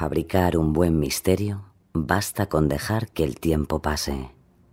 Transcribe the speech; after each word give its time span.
Fabricar 0.00 0.56
un 0.56 0.72
buen 0.72 0.98
misterio, 0.98 1.66
basta 1.92 2.46
con 2.46 2.70
dejar 2.70 3.08
que 3.08 3.22
el 3.22 3.38
tiempo 3.38 3.82
pase. 3.82 4.30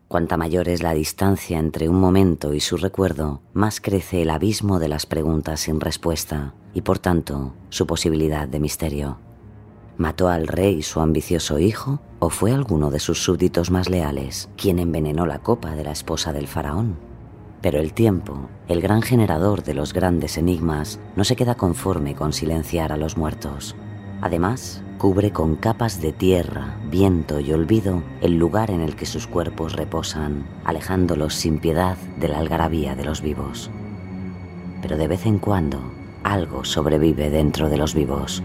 Cuanta 0.08 0.38
mayor 0.38 0.70
es 0.70 0.82
la 0.82 0.94
distancia 0.94 1.60
entre 1.60 1.90
un 1.90 2.00
momento 2.00 2.54
y 2.54 2.62
su 2.62 2.78
recuerdo, 2.78 3.42
más 3.52 3.82
crece 3.82 4.22
el 4.22 4.30
abismo 4.30 4.80
de 4.80 4.88
las 4.88 5.06
preguntas 5.06 5.60
sin 5.60 5.82
respuesta 5.82 6.54
y 6.74 6.80
por 6.80 7.00
tanto 7.00 7.54
su 7.68 7.86
posibilidad 7.86 8.48
de 8.48 8.62
misterio. 8.62 9.18
¿Mató 9.98 10.30
al 10.30 10.48
rey 10.48 10.82
su 10.82 11.02
ambicioso 11.02 11.60
hijo 11.60 12.00
o 12.20 12.30
fue 12.30 12.54
alguno 12.54 12.90
de 12.90 13.02
sus 13.02 13.22
súbditos 13.22 13.70
más 13.70 13.90
leales 13.90 14.48
quien 14.56 14.80
envenenó 14.80 15.26
la 15.26 15.40
copa 15.40 15.76
de 15.76 15.84
la 15.84 15.92
esposa 15.92 16.32
del 16.32 16.48
faraón? 16.48 16.96
Pero 17.62 17.82
el 17.82 17.92
tiempo, 17.92 18.48
el 18.70 18.80
gran 18.80 19.02
generador 19.02 19.66
de 19.66 19.74
los 19.74 19.92
grandes 19.92 20.38
enigmas, 20.38 21.02
no 21.18 21.26
se 21.26 21.36
queda 21.36 21.56
conforme 21.56 22.16
con 22.16 22.32
silenciar 22.32 22.94
a 22.94 22.98
los 22.98 23.18
muertos. 23.18 23.76
Además, 24.22 24.82
cubre 24.98 25.32
con 25.32 25.56
capas 25.56 26.02
de 26.02 26.12
tierra, 26.12 26.76
viento 26.90 27.40
y 27.40 27.52
olvido 27.52 28.02
el 28.22 28.38
lugar 28.38 28.72
en 28.72 28.82
el 28.82 28.96
que 28.96 29.06
sus 29.06 29.28
cuerpos 29.28 29.74
reposan, 29.74 30.48
alejándolos 30.64 31.36
sin 31.36 31.60
piedad 31.60 31.98
de 32.20 32.28
la 32.28 32.40
algarabía 32.40 32.96
de 32.96 33.06
los 33.06 33.22
vivos. 33.22 33.70
Pero 34.82 34.98
de 34.98 35.08
vez 35.08 35.26
en 35.26 35.38
cuando, 35.38 35.80
algo 36.24 36.66
sobrevive 36.66 37.30
dentro 37.30 37.70
de 37.70 37.78
los 37.78 37.94
vivos. 37.94 38.42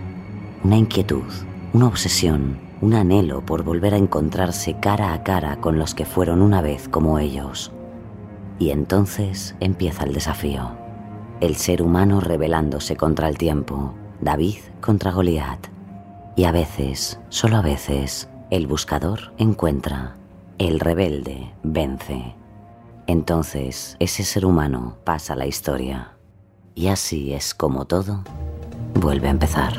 Una 0.63 0.77
inquietud, 0.77 1.25
una 1.73 1.87
obsesión, 1.87 2.59
un 2.83 2.95
anhelo 2.95 3.45
por 3.47 3.63
volver 3.63 3.95
a 3.95 3.99
encontrarse 3.99 4.77
cara 4.79 5.15
a 5.15 5.23
cara 5.23 5.61
con 5.61 5.79
los 5.79 5.95
que 5.95 6.05
fueron 6.05 6.43
una 6.43 6.61
vez 6.61 6.89
como 6.89 7.19
ellos. 7.19 7.73
Y 8.59 8.71
entonces 8.71 9.57
empieza 9.61 10.05
el 10.05 10.13
desafío. 10.13 10.73
El 11.41 11.57
ser 11.57 11.83
humano 11.83 12.21
rebelándose 12.21 12.97
contra 12.97 13.29
el 13.29 13.39
tiempo, 13.39 13.95
David 14.23 14.59
contra 14.81 15.11
Goliat. 15.11 15.67
Y 16.37 16.45
a 16.45 16.53
veces, 16.53 17.19
solo 17.29 17.57
a 17.57 17.63
veces, 17.63 18.29
el 18.51 18.69
buscador 18.69 19.35
encuentra, 19.37 20.15
el 20.59 20.79
rebelde 20.79 21.53
vence. 21.65 22.37
Entonces 23.09 23.97
ese 23.99 24.23
ser 24.23 24.47
humano 24.47 24.97
pasa 25.03 25.35
la 25.35 25.47
historia. 25.47 26.13
Y 26.77 26.87
así 26.87 27.35
es 27.35 27.53
como 27.53 27.85
todo 27.87 28.23
vuelve 28.95 29.27
a 29.27 29.33
empezar. 29.33 29.73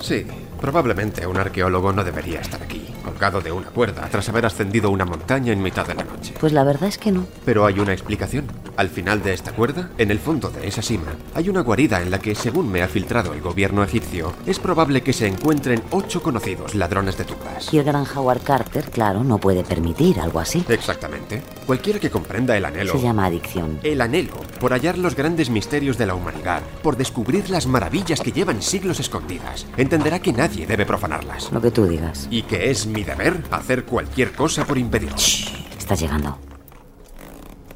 Sí, 0.00 0.26
probablemente 0.60 1.24
un 1.26 1.36
arqueólogo 1.36 1.92
no 1.92 2.02
debería 2.02 2.40
estar 2.40 2.60
aquí, 2.60 2.83
colgado 3.04 3.40
de 3.40 3.52
una 3.52 3.68
cuerda 3.68 4.08
tras 4.10 4.28
haber 4.28 4.46
ascendido 4.46 4.90
una 4.90 5.04
montaña 5.04 5.52
en 5.52 5.62
mitad 5.62 5.86
de 5.86 5.94
la 5.94 6.04
noche. 6.04 6.34
Pues 6.40 6.52
la 6.52 6.64
verdad 6.64 6.88
es 6.88 6.98
que 6.98 7.12
no. 7.12 7.26
Pero 7.44 7.66
hay 7.66 7.78
una 7.78 7.92
explicación. 7.92 8.46
Al 8.76 8.88
final 8.88 9.22
de 9.22 9.34
esta 9.34 9.52
cuerda, 9.52 9.90
en 9.98 10.10
el 10.10 10.18
fondo 10.18 10.50
de 10.50 10.66
esa 10.66 10.82
cima, 10.82 11.14
hay 11.34 11.48
una 11.48 11.60
guarida 11.60 12.02
en 12.02 12.10
la 12.10 12.18
que, 12.18 12.34
según 12.34 12.72
me 12.72 12.82
ha 12.82 12.88
filtrado 12.88 13.34
el 13.34 13.40
gobierno 13.40 13.84
egipcio, 13.84 14.32
es 14.46 14.58
probable 14.58 15.02
que 15.02 15.12
se 15.12 15.28
encuentren 15.28 15.82
ocho 15.90 16.22
conocidos 16.22 16.74
ladrones 16.74 17.16
de 17.16 17.24
tumbas. 17.24 17.72
Y 17.72 17.78
el 17.78 17.84
gran 17.84 18.06
Howard 18.16 18.42
Carter, 18.42 18.90
claro, 18.90 19.22
no 19.22 19.38
puede 19.38 19.62
permitir 19.62 20.18
algo 20.18 20.40
así. 20.40 20.64
Exactamente. 20.68 21.42
Cualquiera 21.66 22.00
que 22.00 22.10
comprenda 22.10 22.56
el 22.56 22.64
anhelo. 22.64 22.92
Se 22.92 23.00
llama 23.00 23.26
adicción. 23.26 23.78
El 23.82 24.00
anhelo 24.00 24.34
por 24.64 24.72
hallar 24.72 24.96
los 24.96 25.14
grandes 25.14 25.50
misterios 25.50 25.98
de 25.98 26.06
la 26.06 26.14
humanidad, 26.14 26.62
por 26.82 26.96
descubrir 26.96 27.50
las 27.50 27.66
maravillas 27.66 28.20
que 28.20 28.32
llevan 28.32 28.62
siglos 28.62 28.98
escondidas, 28.98 29.66
entenderá 29.76 30.20
que 30.20 30.32
nadie 30.32 30.66
debe 30.66 30.86
profanarlas. 30.86 31.52
Lo 31.52 31.60
que 31.60 31.70
tú 31.70 31.86
digas. 31.86 32.28
Y 32.30 32.44
que 32.44 32.70
es 32.70 32.86
mi 32.94 33.02
deber 33.02 33.42
hacer 33.50 33.84
cualquier 33.84 34.32
cosa 34.32 34.64
por 34.64 34.78
impedirlo. 34.78 35.16
Estás 35.16 36.00
llegando. 36.00 36.38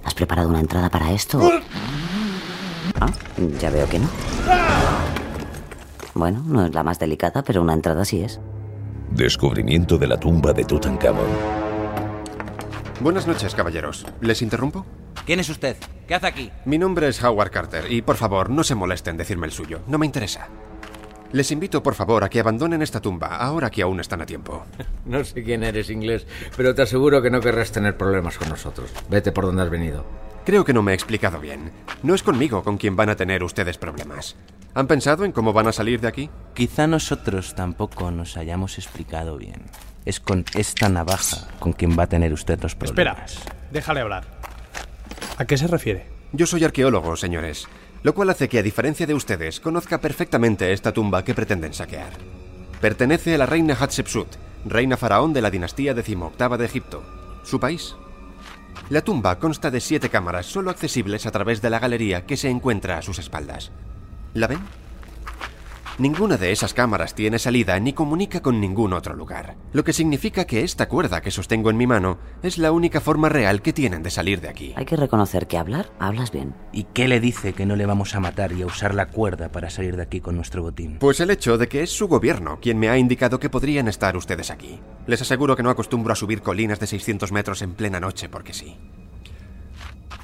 ¿Has 0.04 0.14
preparado 0.14 0.48
una 0.48 0.60
entrada 0.60 0.88
para 0.88 1.12
esto? 1.12 1.40
Ah, 3.00 3.10
ya 3.60 3.70
veo 3.70 3.88
que 3.88 3.98
no. 3.98 4.08
Bueno, 6.14 6.42
no 6.46 6.64
es 6.64 6.72
la 6.72 6.82
más 6.82 6.98
delicada, 6.98 7.42
pero 7.42 7.60
una 7.60 7.74
entrada 7.74 8.04
sí 8.04 8.22
es. 8.22 8.40
Descubrimiento 9.10 9.98
de 9.98 10.06
la 10.06 10.18
tumba 10.18 10.52
de 10.52 10.64
Tutankamón. 10.64 11.26
Buenas 13.00 13.26
noches, 13.26 13.54
caballeros. 13.54 14.06
¿Les 14.20 14.40
interrumpo? 14.40 14.86
¿Quién 15.26 15.40
es 15.40 15.48
usted? 15.48 15.76
¿Qué 16.06 16.14
hace 16.14 16.26
aquí? 16.26 16.50
Mi 16.64 16.78
nombre 16.78 17.08
es 17.08 17.22
Howard 17.22 17.50
Carter 17.50 17.92
y 17.92 18.02
por 18.02 18.16
favor 18.16 18.50
no 18.50 18.64
se 18.64 18.74
molesten 18.74 19.12
en 19.12 19.18
decirme 19.18 19.46
el 19.46 19.52
suyo. 19.52 19.80
No 19.86 19.98
me 19.98 20.06
interesa. 20.06 20.48
Les 21.32 21.50
invito 21.52 21.82
por 21.82 21.94
favor 21.94 22.24
a 22.24 22.30
que 22.30 22.40
abandonen 22.40 22.80
esta 22.80 23.00
tumba 23.00 23.36
ahora 23.36 23.70
que 23.70 23.82
aún 23.82 24.00
están 24.00 24.22
a 24.22 24.26
tiempo. 24.26 24.64
No 25.04 25.24
sé 25.24 25.42
quién 25.42 25.62
eres 25.64 25.88
inglés, 25.88 26.26
pero 26.56 26.74
te 26.74 26.82
aseguro 26.82 27.22
que 27.22 27.30
no 27.30 27.40
querrás 27.40 27.72
tener 27.72 27.96
problemas 27.96 28.36
con 28.36 28.50
nosotros. 28.50 28.90
Vete 29.08 29.32
por 29.32 29.46
donde 29.46 29.62
has 29.62 29.70
venido. 29.70 30.04
Creo 30.44 30.64
que 30.64 30.72
no 30.74 30.82
me 30.82 30.92
he 30.92 30.94
explicado 30.94 31.40
bien. 31.40 31.72
No 32.02 32.14
es 32.14 32.22
conmigo 32.22 32.62
con 32.62 32.76
quien 32.76 32.94
van 32.96 33.08
a 33.08 33.16
tener 33.16 33.42
ustedes 33.42 33.78
problemas. 33.78 34.36
¿Han 34.74 34.86
pensado 34.86 35.24
en 35.24 35.32
cómo 35.32 35.52
van 35.54 35.66
a 35.66 35.72
salir 35.72 36.00
de 36.00 36.08
aquí? 36.08 36.30
Quizá 36.54 36.86
nosotros 36.86 37.54
tampoco 37.54 38.10
nos 38.10 38.36
hayamos 38.36 38.76
explicado 38.78 39.38
bien. 39.38 39.62
Es 40.04 40.20
con 40.20 40.44
esta 40.54 40.88
navaja 40.90 41.48
con 41.58 41.72
quien 41.72 41.98
va 41.98 42.02
a 42.04 42.08
tener 42.08 42.32
usted 42.34 42.60
los 42.62 42.72
Espera, 42.72 43.14
problemas. 43.14 43.40
déjale 43.70 44.00
hablar. 44.00 44.24
¿A 45.38 45.44
qué 45.46 45.56
se 45.56 45.66
refiere? 45.66 46.06
Yo 46.32 46.46
soy 46.46 46.64
arqueólogo, 46.64 47.16
señores, 47.16 47.66
lo 48.02 48.14
cual 48.14 48.30
hace 48.30 48.48
que, 48.48 48.58
a 48.58 48.62
diferencia 48.62 49.06
de 49.06 49.14
ustedes, 49.14 49.60
conozca 49.60 50.00
perfectamente 50.00 50.72
esta 50.72 50.92
tumba 50.92 51.24
que 51.24 51.34
pretenden 51.34 51.74
saquear. 51.74 52.12
Pertenece 52.80 53.34
a 53.34 53.38
la 53.38 53.46
reina 53.46 53.74
Hatshepsut, 53.74 54.28
reina 54.64 54.96
faraón 54.96 55.32
de 55.32 55.42
la 55.42 55.50
dinastía 55.50 55.94
decimoctava 55.94 56.56
de 56.56 56.66
Egipto. 56.66 57.02
¿Su 57.42 57.58
país? 57.58 57.96
La 58.90 59.02
tumba 59.02 59.38
consta 59.38 59.70
de 59.70 59.80
siete 59.80 60.08
cámaras, 60.08 60.46
solo 60.46 60.70
accesibles 60.70 61.26
a 61.26 61.30
través 61.30 61.60
de 61.60 61.70
la 61.70 61.78
galería 61.78 62.24
que 62.24 62.36
se 62.36 62.48
encuentra 62.48 62.98
a 62.98 63.02
sus 63.02 63.18
espaldas. 63.18 63.72
¿La 64.34 64.46
ven? 64.46 64.60
Ninguna 65.98 66.36
de 66.36 66.52
esas 66.52 66.74
cámaras 66.74 67.16
tiene 67.16 67.40
salida 67.40 67.76
ni 67.80 67.92
comunica 67.92 68.40
con 68.40 68.60
ningún 68.60 68.92
otro 68.92 69.16
lugar, 69.16 69.56
lo 69.72 69.82
que 69.82 69.92
significa 69.92 70.44
que 70.44 70.62
esta 70.62 70.86
cuerda 70.86 71.20
que 71.20 71.32
sostengo 71.32 71.70
en 71.70 71.76
mi 71.76 71.88
mano 71.88 72.18
es 72.40 72.56
la 72.56 72.70
única 72.70 73.00
forma 73.00 73.28
real 73.28 73.62
que 73.62 73.72
tienen 73.72 74.04
de 74.04 74.10
salir 74.10 74.40
de 74.40 74.48
aquí. 74.48 74.74
Hay 74.76 74.84
que 74.84 74.94
reconocer 74.94 75.48
que 75.48 75.58
hablar, 75.58 75.90
hablas 75.98 76.30
bien. 76.30 76.54
¿Y 76.70 76.84
qué 76.84 77.08
le 77.08 77.18
dice 77.18 77.52
que 77.52 77.66
no 77.66 77.74
le 77.74 77.84
vamos 77.84 78.14
a 78.14 78.20
matar 78.20 78.52
y 78.52 78.62
a 78.62 78.66
usar 78.66 78.94
la 78.94 79.08
cuerda 79.08 79.50
para 79.50 79.70
salir 79.70 79.96
de 79.96 80.04
aquí 80.04 80.20
con 80.20 80.36
nuestro 80.36 80.62
botín? 80.62 80.98
Pues 81.00 81.18
el 81.18 81.30
hecho 81.30 81.58
de 81.58 81.66
que 81.66 81.82
es 81.82 81.90
su 81.90 82.06
gobierno 82.06 82.60
quien 82.62 82.78
me 82.78 82.88
ha 82.88 82.96
indicado 82.96 83.40
que 83.40 83.50
podrían 83.50 83.88
estar 83.88 84.16
ustedes 84.16 84.52
aquí. 84.52 84.78
Les 85.08 85.20
aseguro 85.20 85.56
que 85.56 85.64
no 85.64 85.70
acostumbro 85.70 86.12
a 86.12 86.16
subir 86.16 86.42
colinas 86.42 86.78
de 86.78 86.86
600 86.86 87.32
metros 87.32 87.60
en 87.60 87.74
plena 87.74 87.98
noche 87.98 88.28
porque 88.28 88.52
sí. 88.52 88.76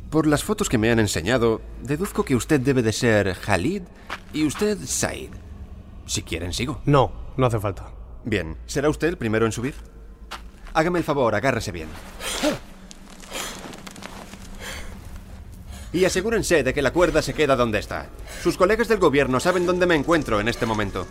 Por 0.08 0.28
las 0.28 0.44
fotos 0.44 0.68
que 0.68 0.78
me 0.78 0.92
han 0.92 1.00
enseñado, 1.00 1.62
deduzco 1.82 2.24
que 2.24 2.36
usted 2.36 2.60
debe 2.60 2.82
de 2.82 2.92
ser 2.92 3.36
Khalid 3.44 3.82
y 4.32 4.46
usted 4.46 4.78
Said. 4.84 5.30
Si 6.06 6.22
quieren, 6.22 6.52
sigo. 6.52 6.80
No, 6.84 7.12
no 7.36 7.46
hace 7.46 7.60
falta. 7.60 7.90
Bien, 8.24 8.56
¿será 8.66 8.88
usted 8.88 9.08
el 9.08 9.18
primero 9.18 9.46
en 9.46 9.52
subir? 9.52 9.74
Hágame 10.72 10.98
el 10.98 11.04
favor, 11.04 11.34
agárrese 11.34 11.72
bien. 11.72 11.88
Y 15.92 16.04
asegúrense 16.04 16.64
de 16.64 16.74
que 16.74 16.82
la 16.82 16.92
cuerda 16.92 17.22
se 17.22 17.34
queda 17.34 17.54
donde 17.54 17.78
está. 17.78 18.08
Sus 18.42 18.56
colegas 18.56 18.88
del 18.88 18.98
gobierno 18.98 19.38
saben 19.38 19.64
dónde 19.64 19.86
me 19.86 19.94
encuentro 19.94 20.40
en 20.40 20.48
este 20.48 20.66
momento. 20.66 21.06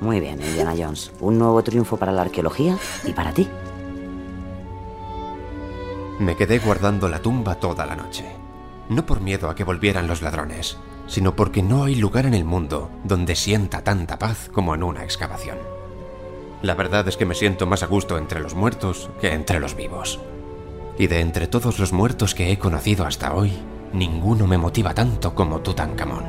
Muy 0.00 0.20
bien, 0.20 0.40
Indiana 0.40 0.74
Jones. 0.76 1.12
Un 1.20 1.38
nuevo 1.38 1.62
triunfo 1.62 1.96
para 1.96 2.12
la 2.12 2.22
arqueología 2.22 2.76
y 3.04 3.12
para 3.12 3.32
ti. 3.32 3.48
Me 6.20 6.36
quedé 6.36 6.60
guardando 6.60 7.08
la 7.08 7.20
tumba 7.20 7.56
toda 7.56 7.84
la 7.84 7.96
noche. 7.96 8.24
No 8.88 9.04
por 9.04 9.20
miedo 9.20 9.48
a 9.48 9.54
que 9.56 9.64
volvieran 9.64 10.06
los 10.06 10.22
ladrones, 10.22 10.76
sino 11.06 11.36
porque 11.36 11.62
no 11.62 11.84
hay 11.84 11.94
lugar 11.94 12.26
en 12.26 12.34
el 12.34 12.44
mundo 12.44 12.90
donde 13.04 13.36
sienta 13.36 13.82
tanta 13.82 14.18
paz 14.18 14.48
como 14.52 14.74
en 14.74 14.82
una 14.82 15.04
excavación. 15.04 15.58
La 16.62 16.74
verdad 16.74 17.06
es 17.08 17.16
que 17.16 17.26
me 17.26 17.34
siento 17.34 17.66
más 17.66 17.82
a 17.82 17.86
gusto 17.86 18.18
entre 18.18 18.40
los 18.40 18.54
muertos 18.54 19.10
que 19.20 19.32
entre 19.32 19.60
los 19.60 19.74
vivos. 19.74 20.20
Y 20.98 21.06
de 21.06 21.20
entre 21.20 21.46
todos 21.46 21.78
los 21.78 21.92
muertos 21.92 22.34
que 22.34 22.52
he 22.52 22.58
conocido 22.58 23.04
hasta 23.04 23.34
hoy, 23.34 23.52
ninguno 23.92 24.46
me 24.46 24.58
motiva 24.58 24.94
tanto 24.94 25.34
como 25.34 25.60
Tutankamón. 25.60 26.24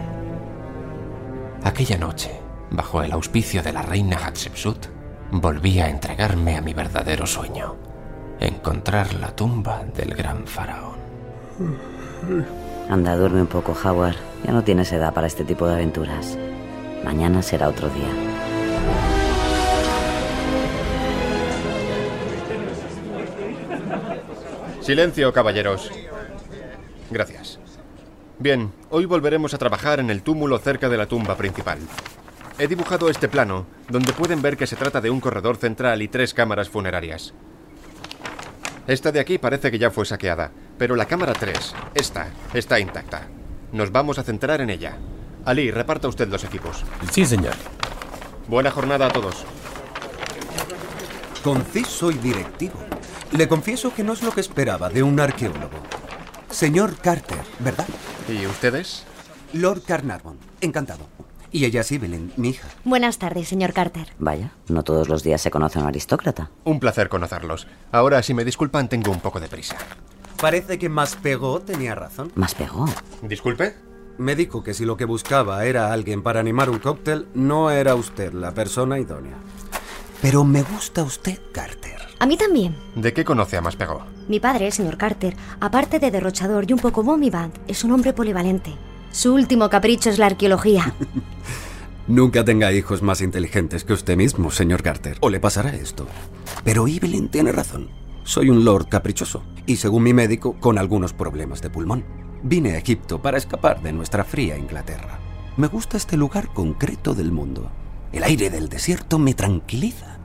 Aquella 1.63 1.97
noche 1.97 2.43
bajo 2.73 3.03
el 3.03 3.11
auspicio 3.11 3.61
de 3.61 3.71
la 3.71 3.83
reina 3.83 4.17
Hatshepsut, 4.17 4.87
volví 5.31 5.79
a 5.79 5.89
entregarme 5.89 6.57
a 6.57 6.61
mi 6.61 6.73
verdadero 6.73 7.25
sueño, 7.27 7.75
encontrar 8.39 9.13
la 9.13 9.35
tumba 9.35 9.83
del 9.95 10.15
gran 10.15 10.45
faraón. 10.47 10.97
Anda, 12.89 13.15
duerme 13.15 13.41
un 13.41 13.47
poco, 13.47 13.75
Howard. 13.83 14.15
Ya 14.44 14.51
no 14.51 14.63
tienes 14.63 14.91
edad 14.91 15.13
para 15.13 15.27
este 15.27 15.44
tipo 15.44 15.65
de 15.68 15.74
aventuras. 15.74 16.38
Mañana 17.03 17.41
será 17.41 17.69
otro 17.69 17.89
día. 17.89 18.09
Silencio, 24.81 25.31
caballeros. 25.31 25.89
Gracias. 27.09 27.59
Bien, 28.38 28.74
hoy 28.89 29.06
volveremos 29.06 29.53
a 29.53 29.57
trabajar 29.57 30.01
en 30.01 30.09
el 30.09 30.21
túmulo 30.21 30.57
cerca 30.57 30.89
de 30.89 30.97
la 30.97 31.06
tumba 31.06 31.38
principal. 31.38 31.80
He 32.59 32.68
dibujado 32.68 33.09
este 33.09 33.30
plano, 33.30 33.65
donde 33.89 34.12
pueden 34.12 34.41
ver 34.41 34.57
que 34.57 34.68
se 34.68 34.75
trata 34.75 35.00
de 35.00 35.09
un 35.09 35.21
corredor 35.21 35.56
central 35.56 36.01
y 36.01 36.09
tres 36.09 36.33
cámaras 36.33 36.69
funerarias. 36.69 37.33
Esta 38.85 39.13
de 39.13 39.21
aquí 39.21 39.38
parece 39.38 39.71
que 39.71 39.80
ya 39.80 39.89
fue 39.89 40.06
saqueada, 40.06 40.51
pero 40.77 40.95
la 40.95 41.05
cámara 41.05 41.33
3, 41.33 41.75
esta, 41.95 42.27
está 42.53 42.79
intacta. 42.79 43.27
Nos 43.71 43.91
vamos 43.91 44.19
a 44.19 44.23
centrar 44.23 44.61
en 44.61 44.69
ella. 44.69 44.97
Ali, 45.45 45.71
reparta 45.71 46.07
usted 46.07 46.27
los 46.29 46.43
equipos. 46.43 46.83
Sí, 47.11 47.25
señor. 47.25 47.55
Buena 48.47 48.71
jornada 48.71 49.07
a 49.07 49.09
todos. 49.09 49.45
Conciso 51.43 52.11
y 52.11 52.15
directivo. 52.15 52.79
Le 53.31 53.47
confieso 53.47 53.93
que 53.93 54.03
no 54.03 54.13
es 54.13 54.21
lo 54.21 54.31
que 54.31 54.41
esperaba 54.41 54.89
de 54.89 55.03
un 55.03 55.19
arqueólogo. 55.19 55.77
Señor 56.49 56.97
Carter, 56.97 57.39
¿verdad? 57.59 57.87
¿Y 58.29 58.45
ustedes? 58.45 59.05
Lord 59.53 59.81
Carnarvon, 59.81 60.37
encantado. 60.61 61.07
Y 61.51 61.65
ella 61.65 61.81
es 61.81 61.91
Evelyn, 61.91 62.33
mi 62.37 62.49
hija. 62.49 62.67
Buenas 62.83 63.19
tardes, 63.19 63.47
señor 63.47 63.73
Carter. 63.73 64.07
Vaya, 64.17 64.53
no 64.67 64.83
todos 64.83 65.09
los 65.09 65.23
días 65.23 65.41
se 65.41 65.51
conoce 65.51 65.77
a 65.77 65.83
un 65.83 65.87
aristócrata. 65.87 66.49
Un 66.63 66.79
placer 66.79 67.09
conocerlos. 67.09 67.67
Ahora, 67.91 68.23
si 68.23 68.33
me 68.33 68.43
disculpan, 68.45 68.89
tengo 68.89 69.11
un 69.11 69.19
poco 69.19 69.39
de 69.39 69.47
prisa. 69.47 69.77
Parece 70.44 70.78
que 70.78 70.90
más 70.90 71.16
pegó 71.16 71.62
tenía 71.62 71.95
razón. 71.95 72.30
Más 72.36 72.54
pegó. 72.54 72.86
¿Disculpe? 73.22 73.75
Me 74.18 74.36
dijo 74.36 74.62
que 74.62 74.74
si 74.74 74.84
lo 74.84 74.98
que 74.98 75.06
buscaba 75.06 75.63
era 75.63 75.94
alguien 75.94 76.22
para 76.22 76.42
animar 76.42 76.69
un 76.69 76.80
cóctel, 76.80 77.30
no 77.34 77.72
era 77.72 77.95
usted 77.95 78.34
la 78.34 78.54
persona 78.54 79.00
idónea. 79.00 79.38
Pero 80.22 80.44
me 80.44 80.62
gusta 80.63 81.01
usted, 81.01 81.40
Carter. 81.54 81.95
A 82.19 82.25
mí 82.25 82.36
también. 82.36 82.75
¿De 82.94 83.13
qué 83.13 83.24
conoce 83.24 83.56
a 83.56 83.62
Más 83.62 83.78
Pegó? 83.78 84.04
Mi 84.28 84.42
padre, 84.42 84.69
señor 84.72 84.98
Carter, 84.98 85.34
aparte 85.62 86.00
de 86.00 86.12
derrochador 86.12 86.66
y 86.69 86.74
un 86.74 86.80
poco 86.80 87.04
bombivant, 87.04 87.56
es 87.69 87.86
un 87.86 87.94
hombre 87.94 88.12
polivalente. 88.12 88.75
Su 89.12 89.34
último 89.36 89.69
capricho 89.69 90.10
es 90.10 90.19
la 90.19 90.25
arqueología. 90.25 90.94
Nunca 92.10 92.44
tenga 92.44 92.74
hijos 92.74 93.01
más 93.01 93.22
inteligentes 93.22 93.86
que 93.86 93.94
usted 93.94 94.18
mismo, 94.18 94.51
señor 94.51 94.84
Carter, 94.84 95.16
o 95.22 95.30
le 95.30 95.40
pasará 95.40 95.74
esto. 95.74 96.06
Pero 96.66 96.86
Evelyn 96.86 97.30
tiene 97.30 97.54
razón. 97.54 98.02
Soy 98.23 98.49
un 98.49 98.63
lord 98.63 98.87
caprichoso 98.87 99.43
y, 99.65 99.75
según 99.75 100.03
mi 100.03 100.13
médico, 100.13 100.55
con 100.59 100.77
algunos 100.77 101.13
problemas 101.13 101.61
de 101.61 101.69
pulmón. 101.69 102.05
Vine 102.41 102.71
a 102.71 102.77
Egipto 102.77 103.21
para 103.21 103.37
escapar 103.37 103.81
de 103.81 103.93
nuestra 103.93 104.23
fría 104.23 104.57
Inglaterra. 104.57 105.19
Me 105.57 105.67
gusta 105.67 105.97
este 105.97 106.17
lugar 106.17 106.53
concreto 106.53 107.13
del 107.13 107.31
mundo. 107.31 107.69
El 108.11 108.23
aire 108.23 108.49
del 108.49 108.69
desierto 108.69 109.19
me 109.19 109.33
tranquiliza. 109.33 110.17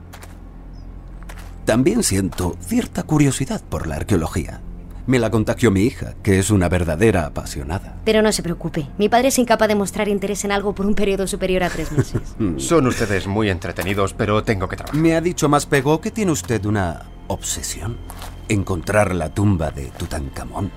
También 1.65 2.03
siento 2.03 2.55
cierta 2.61 3.03
curiosidad 3.03 3.61
por 3.61 3.85
la 3.85 3.97
arqueología. 3.97 4.61
Me 5.05 5.19
la 5.19 5.29
contagió 5.31 5.71
mi 5.71 5.81
hija, 5.81 6.13
que 6.23 6.39
es 6.39 6.51
una 6.51 6.69
verdadera 6.69 7.25
apasionada. 7.25 7.97
Pero 8.05 8.21
no 8.21 8.31
se 8.31 8.43
preocupe, 8.43 8.87
mi 8.97 9.09
padre 9.09 9.29
es 9.29 9.39
incapaz 9.39 9.67
de 9.67 9.75
mostrar 9.75 10.07
interés 10.07 10.45
en 10.45 10.51
algo 10.51 10.73
por 10.73 10.85
un 10.85 10.93
periodo 10.93 11.27
superior 11.27 11.63
a 11.63 11.69
tres 11.69 11.91
meses. 11.91 12.21
Son 12.57 12.85
ustedes 12.87 13.27
muy 13.27 13.49
entretenidos, 13.49 14.13
pero 14.13 14.43
tengo 14.43 14.67
que 14.69 14.77
trabajar. 14.77 14.99
Me 14.99 15.15
ha 15.15 15.21
dicho 15.21 15.49
más 15.49 15.65
pegó 15.65 15.99
que 15.99 16.11
tiene 16.11 16.31
usted 16.31 16.63
una 16.65 17.05
obsesión. 17.29 17.97
Encontrar 18.49 19.15
la 19.15 19.33
tumba 19.33 19.71
de 19.71 19.85
Tutankamón. 19.97 20.71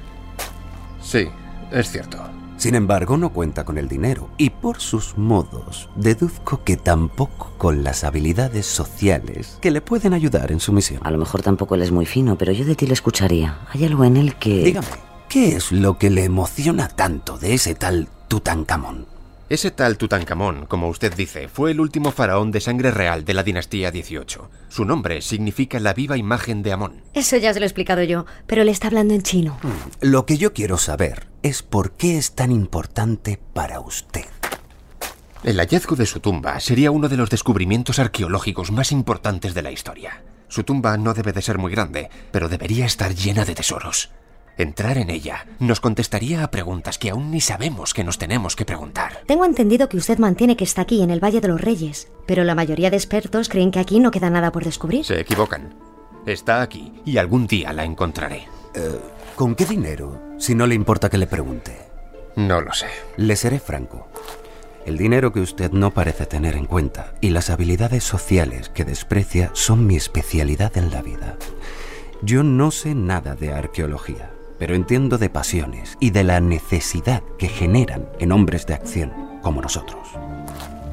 Sí, 1.02 1.26
es 1.72 1.90
cierto. 1.90 2.18
Sin 2.62 2.76
embargo, 2.76 3.16
no 3.16 3.32
cuenta 3.32 3.64
con 3.64 3.76
el 3.76 3.88
dinero 3.88 4.30
y 4.38 4.50
por 4.50 4.78
sus 4.78 5.18
modos 5.18 5.88
deduzco 5.96 6.62
que 6.62 6.76
tampoco 6.76 7.52
con 7.58 7.82
las 7.82 8.04
habilidades 8.04 8.66
sociales 8.66 9.58
que 9.60 9.72
le 9.72 9.80
pueden 9.80 10.14
ayudar 10.14 10.52
en 10.52 10.60
su 10.60 10.72
misión. 10.72 11.00
A 11.02 11.10
lo 11.10 11.18
mejor 11.18 11.42
tampoco 11.42 11.74
él 11.74 11.82
es 11.82 11.90
muy 11.90 12.06
fino, 12.06 12.38
pero 12.38 12.52
yo 12.52 12.64
de 12.64 12.76
ti 12.76 12.86
le 12.86 12.92
escucharía. 12.92 13.58
Hay 13.70 13.84
algo 13.84 14.04
en 14.04 14.16
él 14.16 14.36
que... 14.36 14.62
Dígame, 14.62 14.86
¿qué 15.28 15.56
es 15.56 15.72
lo 15.72 15.98
que 15.98 16.10
le 16.10 16.22
emociona 16.22 16.86
tanto 16.86 17.36
de 17.36 17.54
ese 17.54 17.74
tal 17.74 18.08
Tutankamón? 18.28 19.06
Ese 19.52 19.70
tal 19.70 19.98
Tutankamón, 19.98 20.64
como 20.64 20.88
usted 20.88 21.12
dice, 21.14 21.46
fue 21.46 21.72
el 21.72 21.80
último 21.80 22.10
faraón 22.10 22.52
de 22.52 22.62
sangre 22.62 22.90
real 22.90 23.26
de 23.26 23.34
la 23.34 23.42
dinastía 23.42 23.90
18. 23.90 24.48
Su 24.70 24.86
nombre 24.86 25.20
significa 25.20 25.78
la 25.78 25.92
viva 25.92 26.16
imagen 26.16 26.62
de 26.62 26.72
Amón. 26.72 27.02
Eso 27.12 27.36
ya 27.36 27.52
se 27.52 27.60
lo 27.60 27.64
he 27.64 27.68
explicado 27.68 28.02
yo, 28.02 28.24
pero 28.46 28.64
le 28.64 28.70
está 28.70 28.86
hablando 28.86 29.12
en 29.12 29.20
chino. 29.20 29.58
Lo 30.00 30.24
que 30.24 30.38
yo 30.38 30.54
quiero 30.54 30.78
saber 30.78 31.26
es 31.42 31.62
por 31.62 31.92
qué 31.98 32.16
es 32.16 32.32
tan 32.34 32.50
importante 32.50 33.38
para 33.52 33.80
usted. 33.80 34.24
El 35.44 35.58
hallazgo 35.58 35.96
de 35.96 36.06
su 36.06 36.20
tumba 36.20 36.58
sería 36.58 36.90
uno 36.90 37.10
de 37.10 37.18
los 37.18 37.28
descubrimientos 37.28 37.98
arqueológicos 37.98 38.72
más 38.72 38.90
importantes 38.90 39.52
de 39.52 39.60
la 39.60 39.70
historia. 39.70 40.22
Su 40.48 40.64
tumba 40.64 40.96
no 40.96 41.12
debe 41.12 41.34
de 41.34 41.42
ser 41.42 41.58
muy 41.58 41.72
grande, 41.72 42.08
pero 42.30 42.48
debería 42.48 42.86
estar 42.86 43.14
llena 43.14 43.44
de 43.44 43.54
tesoros. 43.54 44.12
Entrar 44.58 44.98
en 44.98 45.10
ella 45.10 45.46
nos 45.58 45.80
contestaría 45.80 46.44
a 46.44 46.50
preguntas 46.50 46.98
que 46.98 47.10
aún 47.10 47.30
ni 47.30 47.40
sabemos 47.40 47.94
que 47.94 48.04
nos 48.04 48.18
tenemos 48.18 48.54
que 48.54 48.64
preguntar. 48.64 49.22
Tengo 49.26 49.44
entendido 49.44 49.88
que 49.88 49.96
usted 49.96 50.18
mantiene 50.18 50.56
que 50.56 50.64
está 50.64 50.82
aquí, 50.82 51.02
en 51.02 51.10
el 51.10 51.22
Valle 51.22 51.40
de 51.40 51.48
los 51.48 51.60
Reyes, 51.60 52.08
pero 52.26 52.44
la 52.44 52.54
mayoría 52.54 52.90
de 52.90 52.96
expertos 52.96 53.48
creen 53.48 53.70
que 53.70 53.80
aquí 53.80 53.98
no 53.98 54.10
queda 54.10 54.30
nada 54.30 54.52
por 54.52 54.64
descubrir. 54.64 55.04
Se 55.04 55.20
equivocan. 55.20 55.74
Está 56.26 56.62
aquí 56.62 56.92
y 57.04 57.16
algún 57.16 57.46
día 57.46 57.72
la 57.72 57.84
encontraré. 57.84 58.46
Eh, 58.74 59.00
¿Con 59.36 59.54
qué 59.54 59.64
dinero? 59.64 60.20
Si 60.38 60.54
no 60.54 60.66
le 60.66 60.74
importa 60.74 61.08
que 61.08 61.18
le 61.18 61.26
pregunte. 61.26 61.76
No 62.36 62.60
lo 62.60 62.72
sé. 62.72 62.86
Le 63.16 63.36
seré 63.36 63.58
franco. 63.58 64.08
El 64.84 64.98
dinero 64.98 65.32
que 65.32 65.40
usted 65.40 65.70
no 65.70 65.94
parece 65.94 66.26
tener 66.26 66.56
en 66.56 66.66
cuenta 66.66 67.14
y 67.20 67.30
las 67.30 67.50
habilidades 67.50 68.02
sociales 68.04 68.68
que 68.68 68.84
desprecia 68.84 69.50
son 69.54 69.86
mi 69.86 69.96
especialidad 69.96 70.76
en 70.76 70.90
la 70.90 71.02
vida. 71.02 71.36
Yo 72.20 72.42
no 72.42 72.70
sé 72.70 72.94
nada 72.94 73.34
de 73.34 73.52
arqueología, 73.52 74.30
pero 74.62 74.76
entiendo 74.76 75.18
de 75.18 75.28
pasiones 75.28 75.96
y 75.98 76.10
de 76.10 76.22
la 76.22 76.38
necesidad 76.38 77.24
que 77.36 77.48
generan 77.48 78.08
en 78.20 78.30
hombres 78.30 78.64
de 78.64 78.74
acción 78.74 79.12
como 79.42 79.60
nosotros. 79.60 79.98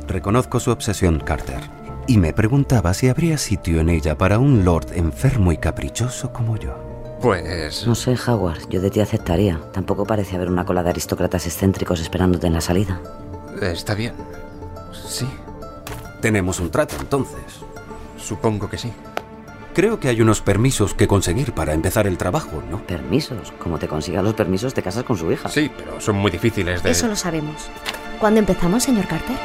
Reconozco 0.07 0.60
su 0.60 0.71
obsesión, 0.71 1.19
Carter, 1.19 1.60
y 2.08 2.17
me 2.17 2.34
preguntaba 2.34 2.96
si 2.96 3.10
habría 3.10 3.38
sitio 3.38 3.79
en 3.79 3.89
ella 3.89 4.17
para 4.17 4.39
un 4.39 4.65
lord 4.65 4.88
enfermo 4.96 5.51
y 5.51 5.58
caprichoso 5.58 6.34
como 6.34 6.58
yo. 6.58 6.74
Pues... 7.22 7.86
No 7.86 7.93
sé, 7.93 8.17
Howard, 8.25 8.67
yo 8.70 8.82
de 8.82 8.89
ti 8.89 9.01
aceptaría. 9.01 9.62
Tampoco 9.72 10.03
parece 10.03 10.36
haber 10.36 10.50
una 10.50 10.65
cola 10.65 10.82
de 10.82 10.89
aristócratas 10.89 11.46
excéntricos 11.46 12.01
esperándote 12.01 12.48
en 12.48 12.53
la 12.53 12.62
salida. 12.62 13.00
Está 13.62 13.93
bien. 13.93 14.15
Sí. 15.08 15.29
Tenemos 16.22 16.60
un 16.60 16.72
trato 16.72 16.96
entonces. 17.00 17.38
Supongo 18.17 18.67
que 18.67 18.79
sí. 18.79 18.91
Creo 19.79 19.98
que 19.98 20.09
hay 20.09 20.19
unos 20.21 20.41
permisos 20.41 20.93
que 20.93 21.07
conseguir 21.07 21.53
para 21.53 21.74
empezar 21.74 22.05
el 22.05 22.17
trabajo, 22.17 22.62
¿no? 22.69 22.86
¿Permisos? 22.86 23.53
Como 23.59 23.79
te 23.79 23.88
consigas 23.88 24.21
los 24.21 24.33
permisos, 24.33 24.74
te 24.74 24.83
casas 24.83 25.05
con 25.05 25.15
su 25.15 25.31
hija. 25.31 25.48
Sí, 25.48 25.71
pero 25.74 26.01
son 26.01 26.17
muy 26.17 26.31
difíciles 26.31 26.83
de... 26.83 26.91
Eso 26.91 27.07
lo 27.07 27.15
sabemos. 27.15 27.69
¿Cuándo 28.19 28.41
empezamos, 28.41 28.83
señor 28.83 29.07
Carter? 29.07 29.38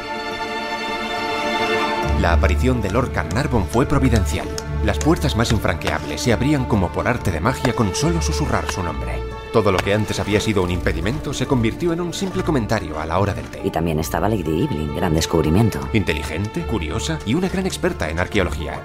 La 2.20 2.32
aparición 2.32 2.82
de 2.82 2.90
Lord 2.90 3.12
Carnarvon 3.12 3.64
fue 3.68 3.86
providencial. 3.86 4.48
Las 4.84 4.98
puertas 4.98 5.36
más 5.36 5.52
infranqueables 5.52 6.22
se 6.22 6.32
abrían 6.32 6.64
como 6.64 6.90
por 6.90 7.06
arte 7.06 7.30
de 7.30 7.38
magia 7.38 7.72
con 7.72 7.94
solo 7.94 8.20
susurrar 8.20 8.68
su 8.72 8.82
nombre. 8.82 9.12
Todo 9.52 9.70
lo 9.70 9.78
que 9.78 9.94
antes 9.94 10.18
había 10.18 10.40
sido 10.40 10.64
un 10.64 10.72
impedimento 10.72 11.32
se 11.32 11.46
convirtió 11.46 11.92
en 11.92 12.00
un 12.00 12.12
simple 12.12 12.42
comentario 12.42 12.98
a 12.98 13.06
la 13.06 13.20
hora 13.20 13.34
del 13.34 13.46
té. 13.46 13.60
Y 13.62 13.70
también 13.70 14.00
estaba 14.00 14.28
Lady 14.28 14.64
Evelyn, 14.64 14.96
gran 14.96 15.14
descubrimiento. 15.14 15.78
Inteligente, 15.92 16.62
curiosa 16.62 17.20
y 17.24 17.34
una 17.34 17.48
gran 17.48 17.66
experta 17.66 18.10
en 18.10 18.18
arqueología. 18.18 18.82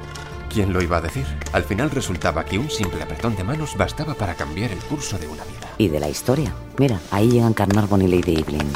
¿Quién 0.49 0.73
lo 0.73 0.81
iba 0.81 0.97
a 0.97 1.01
decir? 1.01 1.25
Al 1.53 1.63
final 1.63 1.91
resultaba 1.91 2.43
que 2.43 2.57
un 2.57 2.71
simple 2.71 3.03
apretón 3.03 3.35
de 3.35 3.43
manos 3.43 3.77
bastaba 3.77 4.15
para 4.15 4.33
cambiar 4.33 4.71
el 4.71 4.79
curso 4.79 5.17
de 5.19 5.27
una 5.27 5.43
vida. 5.43 5.69
Y 5.77 5.89
de 5.89 5.99
la 5.99 6.09
historia. 6.09 6.53
Mira, 6.79 6.99
ahí 7.11 7.29
llegan 7.29 7.53
Carnarvon 7.53 8.01
y 8.01 8.07
Lady 8.07 8.39
Evelyn. 8.39 8.67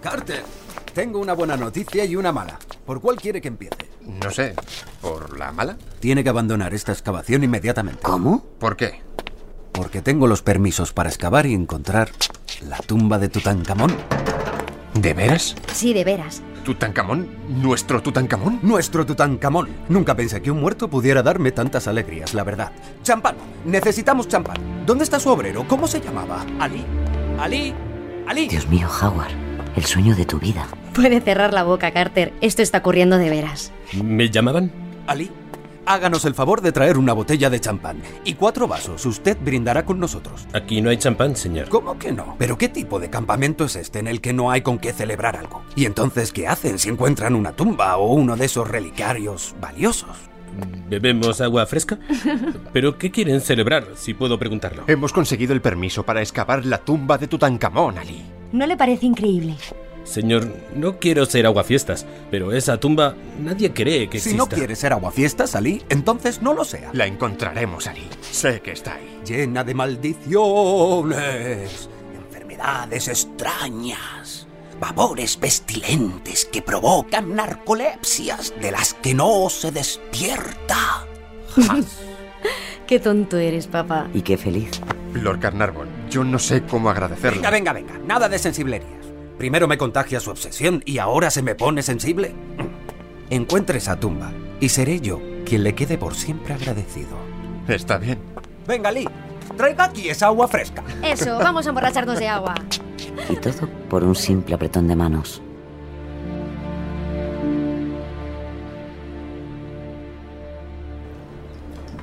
Carter, 0.00 0.42
tengo 0.94 1.18
una 1.18 1.34
buena 1.34 1.56
noticia 1.56 2.04
y 2.06 2.16
una 2.16 2.32
mala. 2.32 2.58
¿Por 2.86 3.00
cuál 3.02 3.16
quiere 3.16 3.42
que 3.42 3.48
empiece? 3.48 3.90
No 4.06 4.30
sé, 4.30 4.54
¿por 5.02 5.38
la 5.38 5.52
mala? 5.52 5.76
Tiene 6.00 6.24
que 6.24 6.30
abandonar 6.30 6.72
esta 6.72 6.92
excavación 6.92 7.44
inmediatamente. 7.44 8.00
¿Cómo? 8.02 8.42
¿Por 8.58 8.76
qué? 8.76 9.02
Porque 9.72 10.00
tengo 10.00 10.26
los 10.26 10.42
permisos 10.42 10.92
para 10.92 11.10
excavar 11.10 11.44
y 11.46 11.54
encontrar 11.54 12.10
la 12.66 12.78
tumba 12.78 13.18
de 13.18 13.28
Tutankamón. 13.28 13.94
¿De 14.94 15.14
veras? 15.14 15.54
Sí, 15.72 15.92
de 15.92 16.04
veras. 16.04 16.42
¿Tutankamón? 16.64 17.28
¿Nuestro 17.48 18.02
Tutankamón? 18.02 18.60
Nuestro 18.62 19.04
Tutankamón. 19.06 19.68
Nunca 19.88 20.14
pensé 20.14 20.40
que 20.40 20.50
un 20.50 20.60
muerto 20.60 20.88
pudiera 20.88 21.22
darme 21.22 21.52
tantas 21.52 21.88
alegrías, 21.88 22.34
la 22.34 22.44
verdad. 22.44 22.72
Champán. 23.02 23.36
Necesitamos 23.64 24.28
champán. 24.28 24.56
¿Dónde 24.86 25.04
está 25.04 25.18
su 25.18 25.30
obrero? 25.30 25.64
¿Cómo 25.66 25.86
se 25.86 26.00
llamaba? 26.00 26.44
Ali. 26.58 26.84
Ali. 27.38 27.74
Ali. 28.26 28.48
Dios 28.48 28.68
mío, 28.68 28.88
Howard. 29.02 29.32
El 29.76 29.84
sueño 29.84 30.14
de 30.14 30.24
tu 30.24 30.38
vida. 30.38 30.66
Puede 30.94 31.20
cerrar 31.20 31.52
la 31.52 31.62
boca, 31.62 31.92
Carter. 31.92 32.32
Esto 32.40 32.62
está 32.62 32.78
ocurriendo 32.78 33.18
de 33.18 33.30
veras. 33.30 33.72
¿Me 34.02 34.28
llamaban? 34.30 34.70
Ali, 35.06 35.30
háganos 35.86 36.24
el 36.24 36.34
favor 36.34 36.60
de 36.60 36.72
traer 36.72 36.98
una 36.98 37.12
botella 37.12 37.50
de 37.50 37.60
champán 37.60 38.02
y 38.24 38.34
cuatro 38.34 38.68
vasos. 38.68 39.04
Usted 39.06 39.36
brindará 39.40 39.84
con 39.84 39.98
nosotros. 40.00 40.46
Aquí 40.52 40.80
no 40.80 40.90
hay 40.90 40.96
champán, 40.96 41.36
señor. 41.36 41.68
¿Cómo 41.68 41.98
que 41.98 42.12
no? 42.12 42.36
¿Pero 42.38 42.58
qué 42.58 42.68
tipo 42.68 42.98
de 42.98 43.10
campamento 43.10 43.64
es 43.64 43.76
este 43.76 43.98
en 43.98 44.08
el 44.08 44.20
que 44.20 44.32
no 44.32 44.50
hay 44.50 44.62
con 44.62 44.78
qué 44.78 44.92
celebrar 44.92 45.36
algo? 45.36 45.62
¿Y 45.76 45.84
entonces 45.84 46.32
qué 46.32 46.48
hacen 46.48 46.78
si 46.78 46.88
encuentran 46.88 47.34
una 47.34 47.52
tumba 47.52 47.96
o 47.96 48.12
uno 48.12 48.36
de 48.36 48.46
esos 48.46 48.68
relicarios 48.68 49.54
valiosos? 49.60 50.30
¿Bebemos 50.88 51.40
agua 51.40 51.66
fresca? 51.66 51.98
¿Pero 52.72 52.98
qué 52.98 53.10
quieren 53.10 53.40
celebrar, 53.40 53.86
si 53.94 54.14
puedo 54.14 54.38
preguntarlo? 54.38 54.84
Hemos 54.86 55.12
conseguido 55.12 55.52
el 55.52 55.60
permiso 55.60 56.04
para 56.04 56.20
excavar 56.20 56.64
la 56.64 56.78
tumba 56.78 57.18
de 57.18 57.28
Tutankamón, 57.28 57.98
Ali. 57.98 58.22
¿No 58.52 58.66
le 58.66 58.76
parece 58.76 59.06
increíble? 59.06 59.56
Señor, 60.10 60.48
no 60.74 60.98
quiero 60.98 61.24
ser 61.24 61.46
aguafiestas, 61.46 62.04
pero 62.32 62.50
esa 62.52 62.80
tumba 62.80 63.14
nadie 63.38 63.72
cree 63.72 64.10
que 64.10 64.18
Si 64.18 64.30
exista. 64.30 64.36
no 64.36 64.48
quiere 64.48 64.74
ser 64.74 64.92
aguafiestas, 64.92 65.54
Ali, 65.54 65.84
entonces 65.88 66.42
no 66.42 66.52
lo 66.52 66.64
sea. 66.64 66.90
La 66.92 67.06
encontraremos, 67.06 67.86
Ali. 67.86 68.02
Sé 68.32 68.60
que 68.60 68.72
está 68.72 68.94
ahí. 68.94 69.20
Llena 69.24 69.62
de 69.62 69.74
maldiciones, 69.74 71.88
enfermedades 72.14 73.06
extrañas, 73.06 74.48
vapores 74.80 75.36
pestilentes 75.36 76.44
que 76.44 76.60
provocan 76.62 77.36
narcolepsias 77.36 78.52
de 78.60 78.72
las 78.72 78.94
que 78.94 79.14
no 79.14 79.48
se 79.48 79.70
despierta. 79.70 81.06
Qué 82.86 82.98
tonto 82.98 83.38
eres, 83.38 83.68
papá. 83.68 84.08
Y 84.12 84.22
qué 84.22 84.36
feliz. 84.36 84.80
Lord 85.14 85.38
Carnarvon, 85.38 85.88
yo 86.10 86.24
no 86.24 86.40
sé 86.40 86.62
cómo 86.62 86.90
agradecerlo. 86.90 87.36
Venga, 87.36 87.50
venga, 87.50 87.72
venga, 87.72 87.98
nada 88.04 88.28
de 88.28 88.36
sensiblerías. 88.40 88.99
Primero 89.40 89.66
me 89.66 89.78
contagia 89.78 90.20
su 90.20 90.30
obsesión 90.30 90.82
y 90.84 90.98
ahora 90.98 91.30
se 91.30 91.40
me 91.40 91.54
pone 91.54 91.82
sensible. 91.82 92.34
Encuentre 93.30 93.78
esa 93.78 93.98
tumba 93.98 94.32
y 94.60 94.68
seré 94.68 95.00
yo 95.00 95.18
quien 95.46 95.62
le 95.62 95.74
quede 95.74 95.96
por 95.96 96.14
siempre 96.14 96.52
agradecido. 96.52 97.16
Está 97.66 97.96
bien. 97.96 98.18
Venga, 98.66 98.92
Lee, 98.92 99.08
traiga 99.56 99.84
aquí 99.84 100.10
esa 100.10 100.26
agua 100.26 100.46
fresca. 100.46 100.84
Eso, 101.02 101.38
vamos 101.38 101.64
a 101.64 101.70
emborracharnos 101.70 102.18
de 102.18 102.28
agua. 102.28 102.54
Y 103.30 103.36
todo 103.36 103.66
por 103.88 104.04
un 104.04 104.14
simple 104.14 104.56
apretón 104.56 104.86
de 104.88 104.94
manos. 104.94 105.40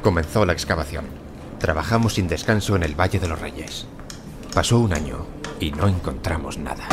Comenzó 0.01 0.44
la 0.44 0.53
excavación. 0.53 1.06
Trabajamos 1.60 2.15
sin 2.15 2.27
descanso 2.27 2.75
en 2.75 2.82
el 2.82 3.00
Valle 3.00 3.20
de 3.20 3.27
los 3.27 3.39
Reyes. 3.39 3.86
Pasó 4.56 4.79
un 4.79 4.91
año 4.91 5.37
y 5.60 5.72
no 5.72 5.88
encontramos 5.88 6.58
nada. 6.58 6.88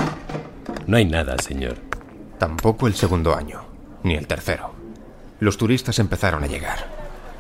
No 0.87 0.97
hay 0.97 1.04
nada, 1.04 1.37
señor. 1.38 1.76
Tampoco 2.38 2.87
el 2.87 2.94
segundo 2.94 3.35
año, 3.35 3.64
ni 4.02 4.14
el 4.14 4.26
tercero. 4.26 4.75
Los 5.40 5.56
turistas 5.56 5.99
empezaron 5.99 6.44
a 6.44 6.47
llegar. 6.47 6.87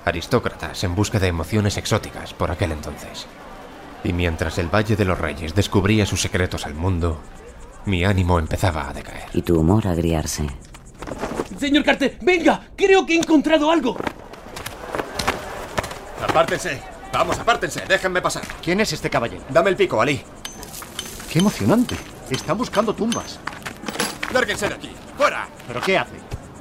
Aristócratas 0.04 0.84
en 0.84 0.94
busca 0.94 1.18
de 1.18 1.28
emociones 1.28 1.76
exóticas 1.76 2.34
por 2.34 2.50
aquel 2.50 2.72
entonces. 2.72 3.26
Y 4.02 4.12
mientras 4.12 4.58
el 4.58 4.68
Valle 4.68 4.96
de 4.96 5.04
los 5.04 5.18
Reyes 5.18 5.54
descubría 5.54 6.04
sus 6.04 6.20
secretos 6.20 6.66
al 6.66 6.74
mundo, 6.74 7.20
mi 7.86 8.04
ánimo 8.04 8.38
empezaba 8.38 8.88
a 8.88 8.92
decaer. 8.92 9.28
Y 9.32 9.42
tu 9.42 9.58
humor 9.58 9.86
a 9.86 9.92
agriarse. 9.92 10.46
Señor 11.58 11.84
Carter, 11.84 12.18
venga, 12.20 12.68
creo 12.76 13.06
que 13.06 13.14
he 13.14 13.18
encontrado 13.18 13.70
algo. 13.70 13.96
Apártense. 16.22 16.82
Vamos, 17.12 17.38
apártense. 17.38 17.84
Déjenme 17.86 18.20
pasar. 18.20 18.42
¿Quién 18.62 18.80
es 18.80 18.92
este 18.92 19.08
caballero? 19.08 19.44
Dame 19.48 19.70
el 19.70 19.76
pico, 19.76 20.00
Ali. 20.00 20.22
¡Qué 21.34 21.40
emocionante! 21.40 21.96
Están 22.30 22.56
buscando 22.56 22.94
tumbas. 22.94 23.40
Lárguense 24.32 24.68
de 24.68 24.74
aquí. 24.76 24.90
¡Fuera! 25.16 25.48
¿Pero 25.66 25.80
qué 25.80 25.98
hace? 25.98 26.14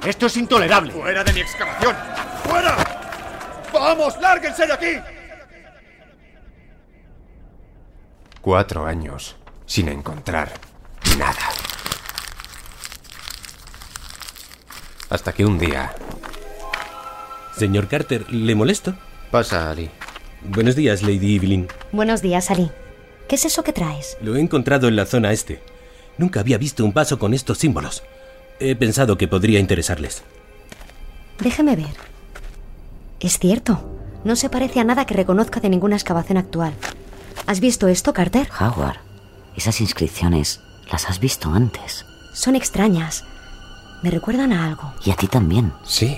¡Esto 0.04 0.26
es 0.26 0.36
intolerable! 0.36 0.90
¡Fuera 0.90 1.22
de 1.22 1.32
mi 1.32 1.42
excavación! 1.42 1.94
¡Fuera! 2.42 2.76
¡Vamos, 3.72 4.20
lárguense 4.20 4.66
de 4.66 4.72
aquí! 4.72 4.96
Cuatro 8.40 8.84
años 8.84 9.36
sin 9.64 9.88
encontrar 9.90 10.50
nada. 11.18 11.50
Hasta 15.08 15.32
que 15.32 15.46
un 15.46 15.56
día... 15.56 15.94
Señor 17.56 17.86
Carter, 17.86 18.28
¿le 18.28 18.56
molesto? 18.56 18.96
Pasa, 19.30 19.70
Ali. 19.70 19.88
Buenos 20.42 20.74
días, 20.74 21.02
Lady 21.02 21.36
Evelyn. 21.36 21.68
Buenos 21.92 22.22
días, 22.22 22.50
Ali. 22.50 22.72
¿Qué 23.34 23.38
es 23.38 23.46
eso 23.46 23.64
que 23.64 23.72
traes? 23.72 24.16
Lo 24.20 24.36
he 24.36 24.40
encontrado 24.40 24.86
en 24.86 24.94
la 24.94 25.06
zona 25.06 25.32
este. 25.32 25.60
Nunca 26.18 26.38
había 26.38 26.56
visto 26.56 26.84
un 26.84 26.92
vaso 26.92 27.18
con 27.18 27.34
estos 27.34 27.58
símbolos. 27.58 28.04
He 28.60 28.76
pensado 28.76 29.18
que 29.18 29.26
podría 29.26 29.58
interesarles. 29.58 30.22
Déjeme 31.40 31.74
ver. 31.74 31.96
Es 33.18 33.40
cierto. 33.40 33.98
No 34.22 34.36
se 34.36 34.50
parece 34.50 34.78
a 34.78 34.84
nada 34.84 35.04
que 35.04 35.14
reconozca 35.14 35.58
de 35.58 35.68
ninguna 35.68 35.96
excavación 35.96 36.38
actual. 36.38 36.74
¿Has 37.48 37.58
visto 37.58 37.88
esto, 37.88 38.12
Carter? 38.12 38.48
Howard, 38.60 38.98
esas 39.56 39.80
inscripciones 39.80 40.60
las 40.92 41.10
has 41.10 41.18
visto 41.18 41.50
antes. 41.50 42.06
Son 42.34 42.54
extrañas. 42.54 43.24
Me 44.04 44.12
recuerdan 44.12 44.52
a 44.52 44.64
algo. 44.64 44.94
Y 45.04 45.10
a 45.10 45.16
ti 45.16 45.26
también. 45.26 45.72
Sí. 45.84 46.16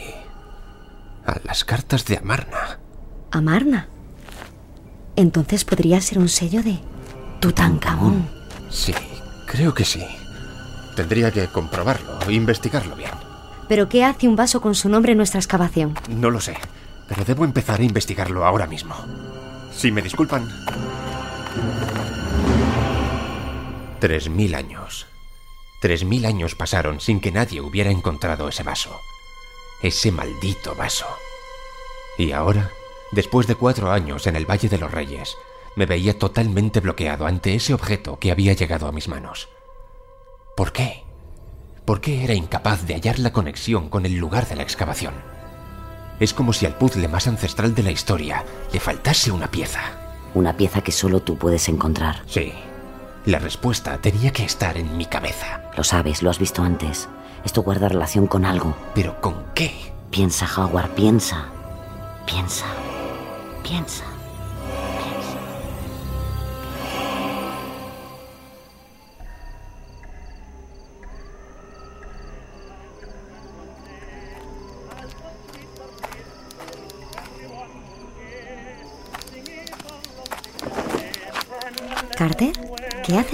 A 1.24 1.40
las 1.44 1.64
cartas 1.64 2.04
de 2.04 2.18
Amarna. 2.18 2.78
¿Amarna? 3.30 3.88
Entonces 5.16 5.64
podría 5.64 5.98
ser 6.02 6.18
un 6.18 6.28
sello 6.28 6.62
de 6.62 6.78
Tutankamón. 7.46 8.28
Sí, 8.70 8.92
creo 9.46 9.72
que 9.72 9.84
sí. 9.84 10.04
Tendría 10.96 11.30
que 11.30 11.46
comprobarlo, 11.46 12.28
investigarlo 12.28 12.96
bien. 12.96 13.12
¿Pero 13.68 13.88
qué 13.88 14.02
hace 14.02 14.26
un 14.26 14.34
vaso 14.34 14.60
con 14.60 14.74
su 14.74 14.88
nombre 14.88 15.12
en 15.12 15.18
nuestra 15.18 15.38
excavación? 15.38 15.94
No 16.08 16.30
lo 16.30 16.40
sé, 16.40 16.56
pero 17.06 17.24
debo 17.24 17.44
empezar 17.44 17.78
a 17.78 17.84
investigarlo 17.84 18.44
ahora 18.44 18.66
mismo. 18.66 18.96
Si 19.72 19.92
me 19.92 20.02
disculpan. 20.02 20.48
Tres 24.00 24.28
mil 24.28 24.56
años. 24.56 25.06
Tres 25.80 26.04
mil 26.04 26.26
años 26.26 26.56
pasaron 26.56 26.98
sin 26.98 27.20
que 27.20 27.30
nadie 27.30 27.60
hubiera 27.60 27.92
encontrado 27.92 28.48
ese 28.48 28.64
vaso. 28.64 28.98
Ese 29.80 30.10
maldito 30.10 30.74
vaso. 30.74 31.06
Y 32.18 32.32
ahora, 32.32 32.72
después 33.12 33.46
de 33.46 33.54
cuatro 33.54 33.92
años 33.92 34.26
en 34.26 34.34
el 34.34 34.50
Valle 34.50 34.68
de 34.68 34.78
los 34.78 34.90
Reyes, 34.90 35.36
me 35.76 35.86
veía 35.86 36.18
totalmente 36.18 36.80
bloqueado 36.80 37.26
ante 37.26 37.54
ese 37.54 37.74
objeto 37.74 38.18
que 38.18 38.32
había 38.32 38.54
llegado 38.54 38.88
a 38.88 38.92
mis 38.92 39.08
manos. 39.08 39.48
¿Por 40.56 40.72
qué? 40.72 41.04
¿Por 41.84 42.00
qué 42.00 42.24
era 42.24 42.34
incapaz 42.34 42.84
de 42.86 42.94
hallar 42.94 43.20
la 43.20 43.32
conexión 43.32 43.88
con 43.88 44.06
el 44.06 44.16
lugar 44.16 44.48
de 44.48 44.56
la 44.56 44.62
excavación? 44.62 45.14
Es 46.18 46.32
como 46.32 46.52
si 46.52 46.66
al 46.66 46.76
puzzle 46.76 47.08
más 47.08 47.28
ancestral 47.28 47.74
de 47.74 47.82
la 47.82 47.90
historia 47.90 48.44
le 48.72 48.80
faltase 48.80 49.30
una 49.30 49.50
pieza. 49.50 49.82
Una 50.34 50.56
pieza 50.56 50.80
que 50.80 50.92
solo 50.92 51.20
tú 51.20 51.36
puedes 51.36 51.68
encontrar. 51.68 52.22
Sí. 52.26 52.52
La 53.26 53.38
respuesta 53.38 53.98
tenía 53.98 54.32
que 54.32 54.44
estar 54.44 54.78
en 54.78 54.96
mi 54.96 55.04
cabeza. 55.04 55.70
Lo 55.76 55.84
sabes, 55.84 56.22
lo 56.22 56.30
has 56.30 56.38
visto 56.38 56.62
antes. 56.62 57.08
Esto 57.44 57.62
guarda 57.62 57.88
relación 57.88 58.26
con 58.26 58.44
algo. 58.44 58.74
¿Pero 58.94 59.20
con 59.20 59.44
qué? 59.54 59.72
Piensa, 60.10 60.48
Howard, 60.56 60.90
piensa. 60.90 61.44
Piensa. 62.24 62.66
Piensa. 63.62 64.15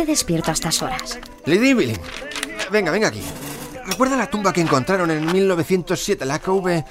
Hace 0.02 0.10
despierto 0.10 0.50
a 0.50 0.54
estas 0.54 0.82
horas? 0.82 1.18
Lady 1.46 1.70
Evelyn, 1.70 1.98
venga, 2.70 2.90
venga 2.90 3.08
aquí. 3.08 3.22
¿Recuerda 3.86 4.16
la 4.16 4.26
tumba 4.28 4.52
que 4.52 4.60
encontraron 4.60 5.10
en 5.10 5.24
1907, 5.32 6.24
la 6.24 6.38
KV... 6.38 6.84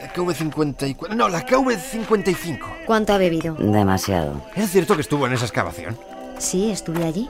La 0.00 0.12
KV54... 0.12 1.14
No, 1.16 1.28
la 1.28 1.44
KV55. 1.46 2.84
¿Cuánto 2.86 3.12
ha 3.14 3.18
bebido? 3.18 3.54
Demasiado. 3.54 4.42
¿Es 4.54 4.70
cierto 4.70 4.94
que 4.94 5.00
estuvo 5.00 5.26
en 5.26 5.32
esa 5.32 5.44
excavación? 5.46 5.98
Sí, 6.38 6.70
estuve 6.70 7.04
allí. 7.04 7.28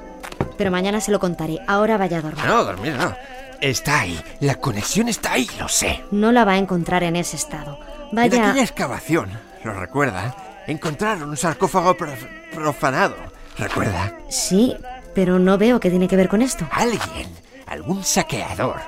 Pero 0.59 0.71
mañana 0.71 1.01
se 1.01 1.13
lo 1.13 1.21
contaré. 1.21 1.59
Ahora 1.69 1.97
vaya 1.97 2.19
a 2.19 2.23
dormir. 2.23 2.45
No, 2.45 2.65
dormir 2.65 2.95
no. 2.95 3.15
Está 3.61 4.01
ahí. 4.01 4.21
La 4.41 4.57
conexión 4.57 5.09
está 5.09 5.33
ahí, 5.33 5.49
lo 5.59 5.69
sé. 5.69 6.03
No 6.11 6.33
la 6.33 6.45
va 6.45 6.53
a 6.53 6.59
encontrar 6.59 7.03
en 7.05 7.17
ese 7.17 7.37
estado. 7.37 7.79
En 8.11 8.17
Vaya... 8.17 8.49
aquella 8.51 8.65
excavación, 8.65 9.31
¿lo 9.65 9.73
recuerda? 9.73 10.35
Encontraron 10.67 11.31
un 11.31 11.37
sarcófago 11.37 11.97
prof- 11.97 12.27
profanado. 12.53 13.15
¿Recuerda? 13.59 14.13
Sí, 14.29 14.77
pero 15.17 15.39
no 15.39 15.57
veo 15.57 15.81
qué 15.81 15.89
tiene 15.89 16.09
que 16.09 16.17
ver 16.17 16.29
con 16.29 16.43
esto. 16.43 16.69
Alguien, 16.71 17.31
algún 17.67 18.05
saqueador, 18.05 18.83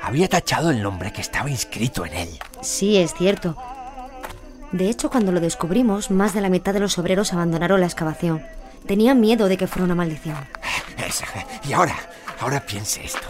había 0.00 0.30
tachado 0.30 0.70
el 0.70 0.82
nombre 0.82 1.12
que 1.12 1.20
estaba 1.20 1.50
inscrito 1.50 2.06
en 2.06 2.14
él. 2.14 2.28
Sí, 2.62 2.96
es 2.96 3.12
cierto. 3.12 3.54
De 4.72 4.88
hecho, 4.88 5.10
cuando 5.10 5.30
lo 5.30 5.40
descubrimos, 5.40 6.10
más 6.10 6.32
de 6.32 6.40
la 6.40 6.48
mitad 6.48 6.72
de 6.72 6.80
los 6.80 6.96
obreros 6.96 7.34
abandonaron 7.34 7.80
la 7.80 7.86
excavación. 7.86 8.42
Tenían 8.86 9.20
miedo 9.20 9.46
de 9.46 9.58
que 9.58 9.66
fuera 9.66 9.84
una 9.84 9.94
maldición. 9.94 10.38
Eso. 11.06 11.26
Y 11.68 11.74
ahora, 11.74 11.96
ahora 12.40 12.60
piense 12.60 13.04
esto. 13.04 13.28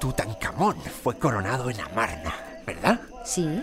Tutankamón 0.00 0.76
fue 1.04 1.18
coronado 1.18 1.70
en 1.70 1.80
Amarna, 1.80 2.34
¿verdad? 2.66 3.00
Sí. 3.24 3.62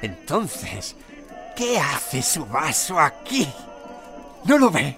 Entonces, 0.00 0.94
¿qué 1.56 1.80
hace 1.80 2.22
su 2.22 2.46
vaso 2.46 3.00
aquí? 3.00 3.48
¿No 4.44 4.58
lo 4.58 4.70
ve? 4.70 4.96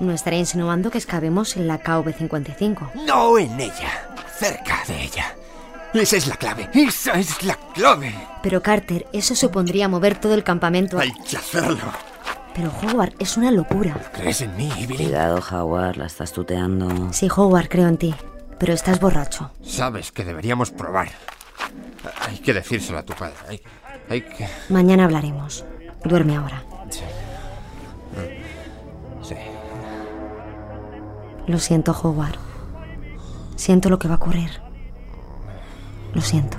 No 0.00 0.12
estaré 0.12 0.38
insinuando 0.38 0.90
que 0.90 0.98
excavemos 0.98 1.56
en 1.56 1.66
la 1.66 1.82
KV-55. 1.82 2.92
No 3.06 3.38
en 3.38 3.58
ella, 3.58 4.08
cerca 4.38 4.82
de 4.86 5.02
ella. 5.02 5.34
Esa 5.94 6.16
es 6.16 6.26
la 6.26 6.36
clave, 6.36 6.68
esa 6.74 7.18
es 7.18 7.42
la 7.42 7.54
clave. 7.74 8.14
Pero 8.42 8.62
Carter, 8.62 9.06
eso 9.12 9.34
supondría 9.34 9.88
mover 9.88 10.20
todo 10.20 10.34
el 10.34 10.44
campamento. 10.44 10.98
Hay 10.98 11.12
que 11.28 11.36
hacerlo. 11.36 11.78
Pero 12.54 12.72
Howard, 12.82 13.14
es 13.18 13.36
una 13.36 13.50
locura. 13.50 13.94
¿Crees 14.12 14.40
en 14.42 14.56
mí, 14.56 14.70
Billy? 14.86 15.04
Cuidado, 15.04 15.42
Howard, 15.50 15.96
la 15.96 16.06
estás 16.06 16.32
tuteando. 16.32 17.12
Sí, 17.12 17.28
Howard, 17.34 17.68
creo 17.68 17.88
en 17.88 17.96
ti. 17.96 18.14
Pero 18.58 18.72
estás 18.72 19.00
borracho. 19.00 19.50
Sabes 19.62 20.12
que 20.12 20.24
deberíamos 20.24 20.70
probar. 20.70 21.08
Hay 22.26 22.38
que 22.38 22.52
decírselo 22.52 22.98
a 22.98 23.02
tu 23.04 23.14
padre. 23.14 23.36
Hay, 23.48 23.62
hay 24.10 24.20
que... 24.22 24.48
Mañana 24.68 25.04
hablaremos. 25.04 25.64
Duerme 26.04 26.36
ahora. 26.36 26.64
Sí. 26.90 27.00
Lo 31.48 31.58
siento, 31.58 31.92
Howard. 31.92 32.36
Siento 33.56 33.88
lo 33.88 33.98
que 33.98 34.06
va 34.06 34.14
a 34.14 34.16
ocurrir. 34.18 34.50
Lo 36.12 36.20
siento. 36.20 36.58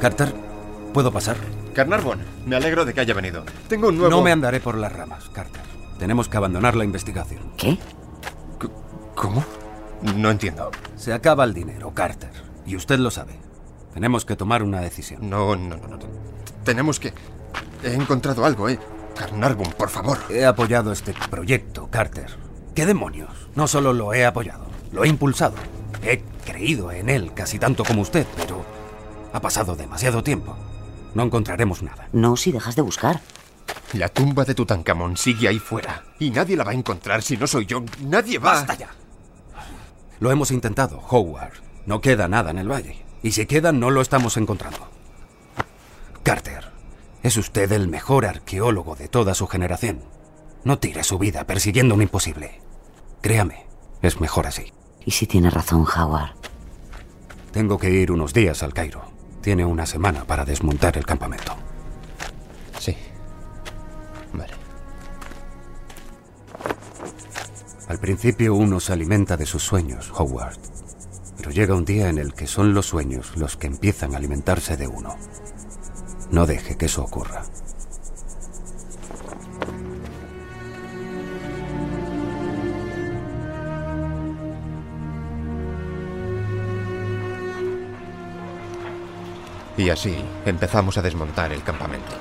Carter, 0.00 0.32
¿puedo 0.94 1.10
pasar? 1.10 1.36
Carnarvon, 1.74 2.20
me 2.46 2.54
alegro 2.54 2.84
de 2.84 2.94
que 2.94 3.00
haya 3.00 3.14
venido. 3.14 3.44
Tengo 3.68 3.88
un 3.88 3.98
nuevo... 3.98 4.10
No 4.10 4.22
me 4.22 4.30
andaré 4.30 4.60
por 4.60 4.78
las 4.78 4.92
ramas, 4.92 5.28
Carter. 5.30 5.62
Tenemos 5.98 6.28
que 6.28 6.36
abandonar 6.36 6.76
la 6.76 6.84
investigación. 6.84 7.52
¿Qué? 7.56 7.76
¿Cómo? 9.16 9.44
No 10.02 10.30
entiendo. 10.30 10.70
Se 10.96 11.12
acaba 11.12 11.44
el 11.44 11.54
dinero, 11.54 11.92
Carter. 11.92 12.30
Y 12.66 12.76
usted 12.76 12.98
lo 12.98 13.10
sabe. 13.10 13.38
Tenemos 13.94 14.24
que 14.24 14.36
tomar 14.36 14.62
una 14.62 14.80
decisión. 14.80 15.28
No, 15.28 15.56
no, 15.56 15.76
no, 15.76 15.88
no. 15.88 15.98
Tenemos 16.64 17.00
que... 17.00 17.12
He 17.82 17.94
encontrado 17.94 18.44
algo, 18.44 18.68
¿eh? 18.68 18.78
Carnarvon, 19.16 19.72
por 19.72 19.88
favor. 19.88 20.18
He 20.30 20.44
apoyado 20.44 20.92
este 20.92 21.14
proyecto, 21.30 21.88
Carter. 21.90 22.36
¿Qué 22.74 22.86
demonios? 22.86 23.48
No 23.56 23.66
solo 23.66 23.92
lo 23.92 24.14
he 24.14 24.24
apoyado, 24.24 24.66
lo 24.92 25.04
he 25.04 25.08
impulsado. 25.08 25.56
He 26.02 26.22
creído 26.44 26.92
en 26.92 27.08
él 27.08 27.32
casi 27.34 27.58
tanto 27.58 27.84
como 27.84 28.02
usted, 28.02 28.26
pero 28.36 28.64
ha 29.32 29.40
pasado 29.40 29.74
demasiado 29.74 30.22
tiempo. 30.22 30.56
No 31.14 31.24
encontraremos 31.24 31.82
nada. 31.82 32.08
No 32.12 32.36
si 32.36 32.52
dejas 32.52 32.76
de 32.76 32.82
buscar. 32.82 33.20
La 33.94 34.08
tumba 34.08 34.44
de 34.44 34.54
Tutankamón 34.54 35.16
sigue 35.16 35.48
ahí 35.48 35.58
fuera. 35.58 36.04
Y 36.20 36.30
nadie 36.30 36.56
la 36.56 36.64
va 36.64 36.70
a 36.70 36.74
encontrar 36.74 37.22
si 37.22 37.36
no 37.36 37.46
soy 37.46 37.66
yo. 37.66 37.82
Nadie 38.02 38.38
va. 38.38 38.52
¡Basta 38.52 38.74
ya! 38.74 38.90
Lo 40.20 40.30
hemos 40.30 40.50
intentado, 40.50 41.00
Howard. 41.08 41.54
No 41.86 42.00
queda 42.00 42.28
nada 42.28 42.50
en 42.50 42.58
el 42.58 42.70
valle. 42.70 43.04
Y 43.22 43.32
si 43.32 43.46
queda, 43.46 43.72
no 43.72 43.90
lo 43.90 44.00
estamos 44.00 44.36
encontrando. 44.36 44.88
Carter, 46.22 46.70
es 47.22 47.36
usted 47.36 47.70
el 47.72 47.88
mejor 47.88 48.26
arqueólogo 48.26 48.96
de 48.96 49.08
toda 49.08 49.34
su 49.34 49.46
generación. 49.46 50.00
No 50.64 50.78
tire 50.78 51.04
su 51.04 51.18
vida 51.18 51.44
persiguiendo 51.46 51.94
un 51.94 52.02
imposible. 52.02 52.60
Créame, 53.22 53.66
es 54.02 54.20
mejor 54.20 54.46
así. 54.46 54.72
¿Y 55.04 55.12
si 55.12 55.26
tiene 55.26 55.50
razón, 55.50 55.86
Howard? 55.86 56.34
Tengo 57.52 57.78
que 57.78 57.90
ir 57.90 58.12
unos 58.12 58.34
días 58.34 58.62
al 58.62 58.74
Cairo. 58.74 59.02
Tiene 59.40 59.64
una 59.64 59.86
semana 59.86 60.24
para 60.24 60.44
desmontar 60.44 60.98
el 60.98 61.06
campamento. 61.06 61.56
Al 67.88 67.98
principio 67.98 68.54
uno 68.54 68.80
se 68.80 68.92
alimenta 68.92 69.38
de 69.38 69.46
sus 69.46 69.62
sueños, 69.62 70.12
Howard. 70.14 70.58
Pero 71.38 71.50
llega 71.50 71.74
un 71.74 71.86
día 71.86 72.10
en 72.10 72.18
el 72.18 72.34
que 72.34 72.46
son 72.46 72.74
los 72.74 72.84
sueños 72.84 73.34
los 73.36 73.56
que 73.56 73.66
empiezan 73.66 74.12
a 74.12 74.18
alimentarse 74.18 74.76
de 74.76 74.86
uno. 74.86 75.16
No 76.30 76.46
deje 76.46 76.76
que 76.76 76.84
eso 76.84 77.02
ocurra. 77.02 77.44
Y 89.78 89.88
así 89.88 90.14
empezamos 90.44 90.98
a 90.98 91.02
desmontar 91.02 91.52
el 91.52 91.62
campamento. 91.62 92.12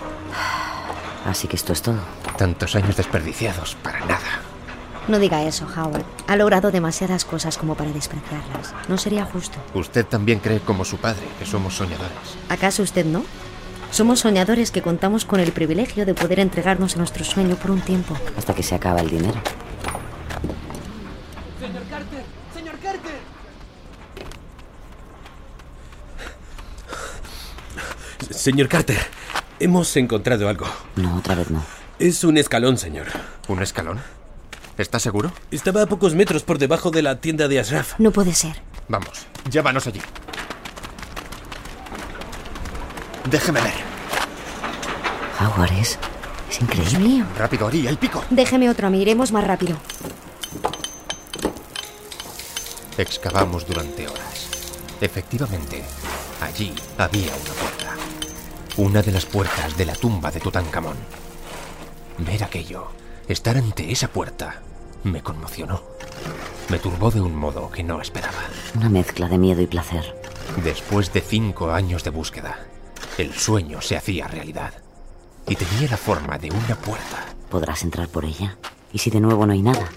Así 1.26 1.50
que 1.50 1.58
esto 1.58 1.74
es 1.74 1.82
todo. 1.82 2.00
Tantos 2.38 2.74
años 2.78 2.96
desperdiciados 2.96 3.76
para 3.84 4.00
nada. 4.06 4.27
No 5.08 5.20
diga 5.20 5.44
eso, 5.44 5.66
Howard. 5.66 6.04
Ha 6.28 6.36
logrado 6.36 6.70
demasiadas 6.70 7.24
cosas 7.24 7.58
como 7.58 7.76
para 7.76 7.92
despreciarlas. 7.92 8.74
No 8.90 8.98
sería 8.98 9.26
justo. 9.26 9.58
Usted 9.74 10.06
también 10.06 10.40
cree 10.40 10.60
como 10.60 10.84
su 10.84 10.98
padre 10.98 11.24
que 11.40 11.46
somos 11.46 11.76
soñadores. 11.76 12.12
¿Acaso 12.50 12.84
usted 12.84 13.06
no? 13.06 13.24
Somos 13.90 14.20
soñadores 14.20 14.70
que 14.72 14.82
contamos 14.82 15.24
con 15.24 15.40
el 15.40 15.54
privilegio 15.54 16.06
de 16.06 16.14
poder 16.14 16.42
entregarnos 16.42 16.96
a 16.96 16.98
nuestro 16.98 17.24
sueño 17.24 17.56
por 17.56 17.72
un 17.72 17.80
tiempo. 17.80 18.18
Hasta 18.38 18.54
que 18.54 18.64
se 18.64 18.76
acaba 18.76 19.00
el 19.00 19.10
dinero. 19.10 19.40
Señor 21.58 21.84
Carter, 21.90 22.24
señor 22.54 22.76
Carter. 22.80 23.20
Señor 28.30 28.68
Carter, 28.68 29.00
hemos 29.60 29.96
encontrado 29.96 30.50
algo. 30.50 30.68
No, 30.98 31.16
otra 31.18 31.36
vez 31.36 31.50
no. 31.50 31.64
Es 31.98 32.26
un 32.26 32.38
escalón, 32.38 32.78
señor. 32.78 33.08
¿Un 33.48 33.62
escalón? 33.64 34.02
¿Estás 34.78 35.02
seguro? 35.02 35.32
Estaba 35.50 35.82
a 35.82 35.86
pocos 35.88 36.14
metros 36.14 36.44
por 36.44 36.60
debajo 36.60 36.92
de 36.92 37.02
la 37.02 37.20
tienda 37.20 37.48
de 37.48 37.60
Ashraf. 37.60 37.94
No 37.98 38.12
puede 38.12 38.34
ser. 38.34 38.62
Vamos, 38.88 39.26
llévanos 39.50 39.88
allí. 39.88 40.02
Déjeme 43.30 43.60
ver. 43.62 43.74
Howard 45.42 45.74
es. 45.74 45.98
Es 46.50 46.62
increíble. 46.62 46.90
Dios 46.90 47.02
mío. 47.02 47.26
Rápido, 47.38 47.68
Ari, 47.68 47.88
el 47.88 47.98
pico. 47.98 48.24
Déjeme 48.30 48.70
otro, 48.70 48.90
miremos 48.90 49.32
más 49.32 49.46
rápido. 49.46 49.78
Excavamos 52.98 53.68
durante 53.68 54.08
horas. 54.08 54.48
Efectivamente, 55.02 55.84
allí 56.42 56.74
había 56.98 57.32
una 57.34 57.54
puerta. 57.54 57.96
Una 58.78 59.02
de 59.02 59.12
las 59.12 59.26
puertas 59.26 59.76
de 59.76 59.86
la 59.86 59.96
tumba 59.96 60.32
de 60.32 60.40
Tutankamón. 60.40 60.98
Ver 62.20 62.44
aquello, 62.44 62.88
estar 63.28 63.58
ante 63.58 63.92
esa 63.92 64.08
puerta, 64.08 64.62
me 65.12 65.22
conmocionó. 65.22 65.84
Me 66.70 66.80
turbó 66.80 67.12
de 67.12 67.22
un 67.22 67.36
modo 67.36 67.72
que 67.72 67.84
no 67.84 68.02
esperaba. 68.02 68.44
Una 68.76 68.90
mezcla 68.90 69.28
de 69.30 69.38
miedo 69.38 69.62
y 69.62 69.68
placer. 69.68 70.16
Después 70.64 71.14
de 71.14 71.22
cinco 71.22 71.72
años 71.72 72.04
de 72.04 72.10
búsqueda, 72.10 72.60
el 73.18 73.34
sueño 73.34 73.82
se 73.82 73.98
hacía 73.98 74.28
realidad. 74.28 74.74
Y 75.48 75.56
tenía 75.56 75.90
la 75.90 75.98
forma 75.98 76.38
de 76.38 76.52
una 76.52 76.76
puerta. 76.76 77.26
¿Podrás 77.50 77.84
entrar 77.84 78.10
por 78.10 78.26
ella? 78.26 78.58
¿Y 78.92 79.00
si 79.00 79.10
de 79.10 79.22
nuevo 79.22 79.46
no 79.46 79.54
hay 79.54 79.62
nada? 79.62 79.90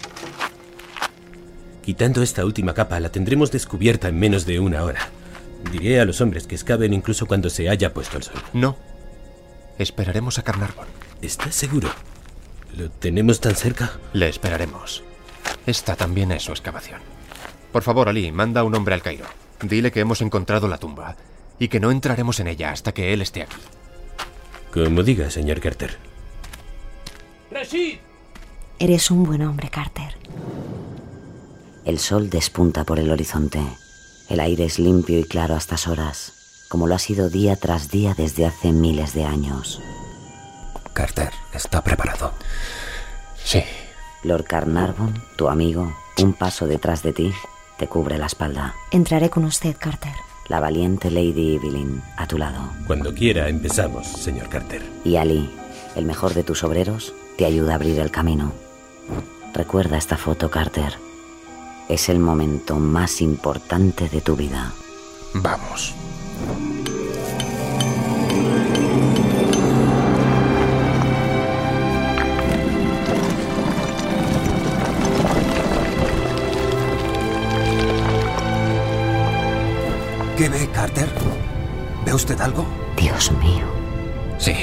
Quitando 1.82 2.22
esta 2.22 2.44
última 2.44 2.74
capa, 2.74 3.00
la 3.00 3.10
tendremos 3.10 3.50
descubierta 3.50 4.08
en 4.08 4.18
menos 4.18 4.46
de 4.46 4.60
una 4.60 4.84
hora. 4.84 5.08
Diré 5.72 6.00
a 6.00 6.04
los 6.04 6.20
hombres 6.20 6.46
que 6.46 6.54
excaven 6.54 6.94
incluso 6.94 7.26
cuando 7.26 7.50
se 7.50 7.68
haya 7.68 7.92
puesto 7.92 8.16
el 8.16 8.22
sol. 8.22 8.40
No. 8.52 8.76
Esperaremos 9.78 10.38
a 10.38 10.42
Carnarvon. 10.42 10.86
¿Estás 11.20 11.54
seguro? 11.54 11.90
¿Lo 12.76 12.90
tenemos 12.90 13.40
tan 13.40 13.54
cerca? 13.54 13.98
Le 14.12 14.28
esperaremos. 14.28 15.02
Esta 15.66 15.96
también 15.96 16.32
es 16.32 16.42
su 16.42 16.52
excavación. 16.52 17.00
Por 17.72 17.82
favor, 17.82 18.08
Ali, 18.08 18.32
manda 18.32 18.64
un 18.64 18.74
hombre 18.74 18.94
al 18.94 19.02
Cairo. 19.02 19.26
Dile 19.62 19.92
que 19.92 20.00
hemos 20.00 20.20
encontrado 20.22 20.68
la 20.68 20.78
tumba 20.78 21.16
y 21.58 21.68
que 21.68 21.80
no 21.80 21.90
entraremos 21.90 22.40
en 22.40 22.48
ella 22.48 22.72
hasta 22.72 22.92
que 22.92 23.12
él 23.12 23.22
esté 23.22 23.42
aquí. 23.42 23.56
Como 24.72 25.02
diga, 25.02 25.30
señor 25.30 25.60
Carter. 25.60 25.98
¡Rashid! 27.50 27.98
Eres 28.78 29.10
un 29.10 29.24
buen 29.24 29.42
hombre, 29.42 29.68
Carter. 29.68 30.16
El 31.84 31.98
sol 31.98 32.30
despunta 32.30 32.84
por 32.84 32.98
el 32.98 33.10
horizonte. 33.10 33.60
El 34.28 34.40
aire 34.40 34.64
es 34.64 34.78
limpio 34.78 35.18
y 35.18 35.24
claro 35.24 35.54
a 35.54 35.58
estas 35.58 35.88
horas, 35.88 36.66
como 36.68 36.86
lo 36.86 36.94
ha 36.94 36.98
sido 36.98 37.28
día 37.28 37.56
tras 37.56 37.90
día 37.90 38.14
desde 38.16 38.46
hace 38.46 38.72
miles 38.72 39.12
de 39.12 39.24
años. 39.24 39.82
Carter 40.92 41.30
está 41.52 41.82
preparado. 41.82 42.32
Sí. 43.42 43.62
Lord 44.22 44.44
Carnarvon, 44.44 45.14
tu 45.36 45.48
amigo, 45.48 45.94
un 46.18 46.34
paso 46.34 46.66
detrás 46.66 47.02
de 47.02 47.12
ti, 47.12 47.32
te 47.78 47.86
cubre 47.86 48.18
la 48.18 48.26
espalda. 48.26 48.74
Entraré 48.90 49.30
con 49.30 49.44
usted, 49.44 49.76
Carter. 49.78 50.12
La 50.48 50.60
valiente 50.60 51.10
Lady 51.10 51.54
Evelyn 51.56 52.02
a 52.16 52.26
tu 52.26 52.36
lado. 52.36 52.70
Cuando 52.86 53.14
quiera 53.14 53.48
empezamos, 53.48 54.06
señor 54.06 54.48
Carter. 54.48 54.82
Y 55.04 55.16
Ali, 55.16 55.48
el 55.96 56.04
mejor 56.04 56.34
de 56.34 56.42
tus 56.42 56.64
obreros, 56.64 57.14
te 57.38 57.46
ayuda 57.46 57.72
a 57.72 57.74
abrir 57.76 57.98
el 57.98 58.10
camino. 58.10 58.52
Recuerda 59.54 59.96
esta 59.96 60.16
foto, 60.16 60.50
Carter. 60.50 60.94
Es 61.88 62.08
el 62.08 62.18
momento 62.18 62.76
más 62.76 63.20
importante 63.20 64.08
de 64.08 64.20
tu 64.20 64.36
vida. 64.36 64.72
Vamos. 65.34 65.94
¿Ve 82.06 82.14
usted 82.14 82.40
algo? 82.40 82.64
Dios 82.96 83.30
mío. 83.32 83.66
Sí. 84.38 84.54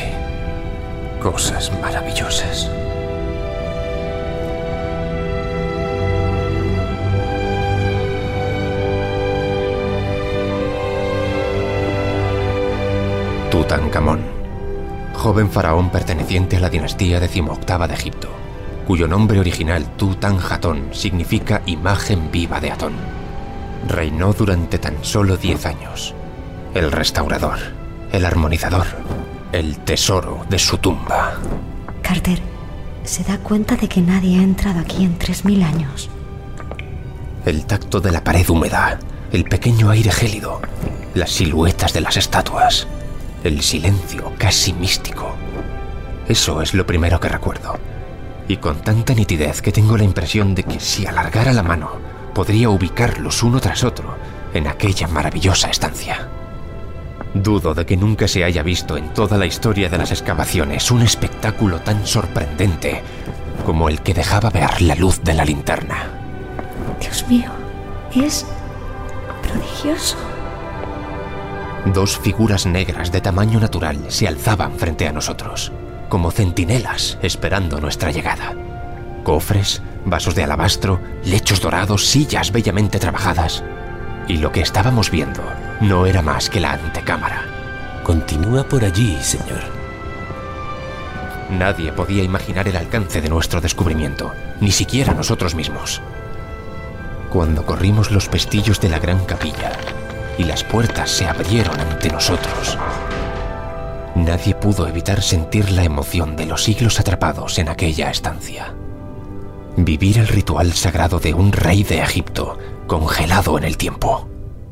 Cosas 1.22 1.72
maravillosas. 1.80 2.68
Tutankamón, 13.52 14.22
joven 15.14 15.52
faraón 15.52 15.92
perteneciente 15.92 16.58
a 16.58 16.60
la 16.60 16.72
dinastía 16.72 17.20
decimoctava 17.20 17.88
de 17.88 17.94
Egipto, 17.94 18.30
cuyo 18.88 19.08
nombre 19.08 19.40
original 19.40 19.86
Tutanjatón 19.96 20.90
significa 20.92 21.62
imagen 21.68 22.32
viva 22.32 22.60
de 22.60 22.72
Atón. 22.72 23.17
Reinó 23.88 24.34
durante 24.34 24.80
tan 24.80 25.04
solo 25.04 25.38
10 25.38 25.66
años. 25.66 26.14
El 26.74 26.92
restaurador, 26.92 27.58
el 28.12 28.26
armonizador, 28.26 28.88
el 29.52 29.78
tesoro 29.80 30.46
de 30.50 30.60
su 30.60 30.78
tumba. 30.78 31.36
Carter, 32.02 32.40
se 33.04 33.24
da 33.24 33.38
cuenta 33.38 33.76
de 33.76 33.88
que 33.88 34.02
nadie 34.02 34.40
ha 34.40 34.44
entrado 34.44 34.80
aquí 34.80 35.04
en 35.04 35.18
3.000 35.18 35.64
años. 35.64 36.10
El 37.46 37.66
tacto 37.66 38.02
de 38.02 38.12
la 38.12 38.24
pared 38.24 38.48
húmeda, 38.50 39.00
el 39.32 39.46
pequeño 39.46 39.90
aire 39.90 40.12
gélido, 40.12 40.62
las 41.14 41.32
siluetas 41.32 41.94
de 41.94 42.02
las 42.02 42.18
estatuas, 42.18 42.88
el 43.44 43.62
silencio 43.62 44.34
casi 44.38 44.74
místico. 44.74 45.36
Eso 46.28 46.62
es 46.62 46.74
lo 46.74 46.86
primero 46.86 47.20
que 47.20 47.30
recuerdo. 47.30 47.80
Y 48.50 48.58
con 48.58 48.82
tanta 48.82 49.14
nitidez 49.14 49.62
que 49.62 49.72
tengo 49.72 49.98
la 49.98 50.04
impresión 50.04 50.56
de 50.56 50.64
que 50.64 50.80
si 50.80 51.06
alargara 51.06 51.54
la 51.54 51.64
mano, 51.64 51.92
podría 52.38 52.70
ubicarlos 52.70 53.42
uno 53.42 53.60
tras 53.60 53.84
otro 53.84 54.16
en 54.54 54.68
aquella 54.68 55.08
maravillosa 55.08 55.72
estancia. 55.72 56.30
Dudo 57.34 57.74
de 57.74 57.84
que 57.84 57.98
nunca 57.98 58.28
se 58.28 58.44
haya 58.44 58.62
visto 58.62 58.96
en 58.96 59.12
toda 59.12 59.40
la 59.40 59.48
historia 59.48 59.90
de 59.90 59.98
las 59.98 60.12
excavaciones 60.12 60.92
un 60.92 61.02
espectáculo 61.02 61.80
tan 61.80 62.06
sorprendente 62.06 63.02
como 63.66 63.90
el 63.90 64.02
que 64.04 64.14
dejaba 64.14 64.52
ver 64.52 64.84
la 64.84 64.94
luz 64.94 65.20
de 65.24 65.34
la 65.34 65.46
linterna. 65.46 66.12
Dios 67.02 67.26
mío, 67.28 67.50
es 68.14 68.46
prodigioso. 69.42 70.18
Dos 71.88 72.20
figuras 72.20 72.68
negras 72.68 73.12
de 73.12 73.20
tamaño 73.20 73.60
natural 73.60 73.98
se 74.10 74.28
alzaban 74.28 74.78
frente 74.78 75.08
a 75.08 75.12
nosotros, 75.12 75.72
como 76.08 76.30
centinelas 76.30 77.18
esperando 77.24 77.82
nuestra 77.82 78.12
llegada. 78.12 78.54
Cofres, 79.24 79.82
vasos 80.10 80.36
de 80.36 80.44
alabastro, 80.44 81.00
lechos 81.24 81.62
dorados, 81.62 82.06
sillas 82.06 82.52
bellamente 82.52 83.00
trabajadas. 83.00 83.64
Y 84.28 84.38
lo 84.38 84.52
que 84.52 84.62
estábamos 84.62 85.12
viendo 85.12 85.44
no 85.82 86.06
era 86.06 86.22
más 86.22 86.50
que 86.50 86.60
la 86.60 86.74
antecámara. 86.74 87.44
Continúa 88.04 88.64
por 88.64 88.84
allí, 88.84 89.18
señor. 89.22 89.62
Nadie 91.50 91.92
podía 91.94 92.24
imaginar 92.24 92.68
el 92.68 92.76
alcance 92.76 93.22
de 93.22 93.30
nuestro 93.30 93.62
descubrimiento, 93.62 94.34
ni 94.60 94.72
siquiera 94.72 95.14
nosotros 95.14 95.56
mismos. 95.56 96.02
Cuando 97.30 97.66
corrimos 97.66 98.12
los 98.12 98.28
pestillos 98.28 98.82
de 98.82 98.90
la 98.90 99.00
gran 99.00 99.24
capilla 99.26 99.72
y 100.38 100.44
las 100.44 100.64
puertas 100.64 101.10
se 101.10 101.26
abrieron 101.26 101.80
ante 101.80 102.10
nosotros, 102.10 102.78
nadie 104.16 104.56
pudo 104.56 104.88
evitar 104.88 105.22
sentir 105.22 105.72
la 105.72 105.84
emoción 105.84 106.36
de 106.36 106.46
los 106.46 106.64
siglos 106.64 107.00
atrapados 107.00 107.60
en 107.60 107.70
aquella 107.70 108.10
estancia. 108.10 108.74
Vivir 109.78 110.18
el 110.18 110.28
ritual 110.28 110.74
sagrado 110.74 111.20
de 111.20 111.36
un 111.36 111.52
rey 111.52 111.84
de 111.84 112.02
Egipto 112.02 112.58
congelado 112.88 113.60
en 113.60 113.64
el 113.64 113.78
tiempo, 113.78 114.28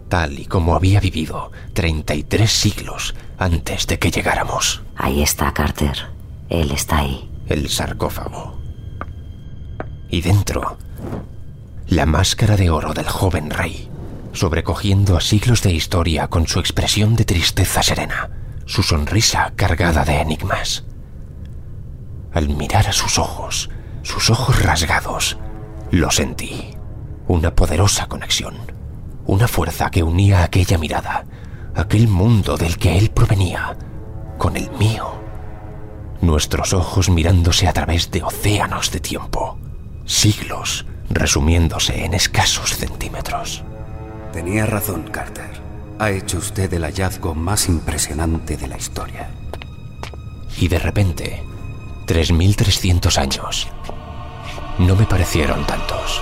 tal 0.09 0.39
y 0.39 0.45
como 0.45 0.75
había 0.75 0.99
vivido 0.99 1.51
33 1.73 2.51
siglos 2.51 3.13
antes 3.37 3.85
de 3.85 3.99
que 3.99 4.09
llegáramos. 4.09 4.81
Ahí 4.95 5.21
está 5.21 5.53
Carter. 5.53 6.07
Él 6.49 6.71
está 6.71 6.97
ahí. 6.97 7.29
El 7.47 7.69
sarcófago. 7.69 8.59
Y 10.09 10.21
dentro, 10.21 10.79
la 11.85 12.07
máscara 12.07 12.57
de 12.57 12.71
oro 12.71 12.95
del 12.95 13.07
joven 13.07 13.51
rey, 13.51 13.87
sobrecogiendo 14.33 15.17
a 15.17 15.21
siglos 15.21 15.61
de 15.61 15.71
historia 15.71 16.29
con 16.29 16.47
su 16.47 16.59
expresión 16.59 17.15
de 17.15 17.25
tristeza 17.25 17.83
serena, 17.83 18.31
su 18.65 18.81
sonrisa 18.81 19.53
cargada 19.55 20.03
de 20.03 20.19
enigmas. 20.19 20.83
Al 22.33 22.49
mirar 22.49 22.87
a 22.87 22.93
sus 22.93 23.19
ojos, 23.19 23.69
sus 24.05 24.29
ojos 24.29 24.61
rasgados, 24.61 25.37
lo 25.89 26.11
sentí. 26.11 26.75
Una 27.27 27.55
poderosa 27.55 28.05
conexión. 28.05 28.55
Una 29.25 29.47
fuerza 29.47 29.89
que 29.89 30.03
unía 30.03 30.43
aquella 30.43 30.77
mirada, 30.77 31.25
aquel 31.73 32.07
mundo 32.07 32.55
del 32.55 32.77
que 32.77 32.99
él 32.99 33.09
provenía, 33.09 33.75
con 34.37 34.55
el 34.57 34.69
mío. 34.73 35.15
Nuestros 36.21 36.73
ojos 36.73 37.09
mirándose 37.09 37.67
a 37.67 37.73
través 37.73 38.11
de 38.11 38.21
océanos 38.21 38.91
de 38.91 38.99
tiempo. 38.99 39.57
Siglos 40.05 40.85
resumiéndose 41.09 42.05
en 42.05 42.13
escasos 42.13 42.75
centímetros. 42.75 43.63
Tenía 44.31 44.67
razón, 44.67 45.03
Carter. 45.11 45.49
Ha 45.97 46.11
hecho 46.11 46.37
usted 46.37 46.71
el 46.73 46.83
hallazgo 46.83 47.33
más 47.33 47.67
impresionante 47.69 48.55
de 48.55 48.67
la 48.67 48.77
historia. 48.77 49.29
Y 50.57 50.67
de 50.67 50.77
repente, 50.77 51.43
3.300 52.05 53.17
años 53.17 53.67
no 54.79 54.95
me 54.95 55.05
parecieron 55.05 55.65
tantos. 55.65 56.21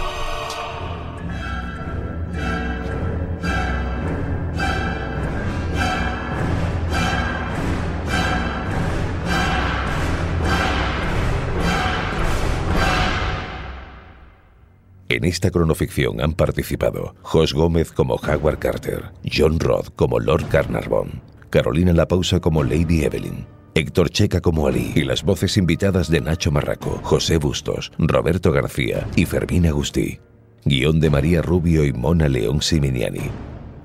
En 15.10 15.26
esta 15.26 15.52
cronoficción 15.52 16.22
han 16.22 16.34
participado 16.34 17.16
Jos 17.22 17.54
Gómez 17.54 17.92
como 17.92 18.16
Howard 18.16 18.58
Carter, 18.60 19.12
John 19.32 19.60
Roth 19.60 19.89
como 19.96 20.20
Lord 20.20 20.48
Carnarvon, 20.50 21.22
Carolina 21.50 21.94
Lapausa 21.94 22.39
como 22.39 22.63
Lady 22.63 23.04
Evelyn, 23.04 23.46
Héctor 23.76 24.12
Checa 24.12 24.40
como 24.40 24.68
Ali 24.68 24.92
y 24.94 25.04
las 25.04 25.24
voces 25.24 25.58
invitadas 25.58 26.08
de 26.10 26.22
Nacho 26.22 26.52
Marraco, 26.52 27.00
José 27.02 27.38
Bustos, 27.38 27.92
Roberto 27.98 28.52
García 28.52 29.08
y 29.16 29.26
Fermín 29.26 29.66
Agustí. 29.66 30.20
Guión 30.64 31.00
de 31.00 31.10
María 31.10 31.42
Rubio 31.42 31.84
y 31.84 31.92
Mona 31.92 32.30
León 32.30 32.62
Siminiani. 32.62 33.32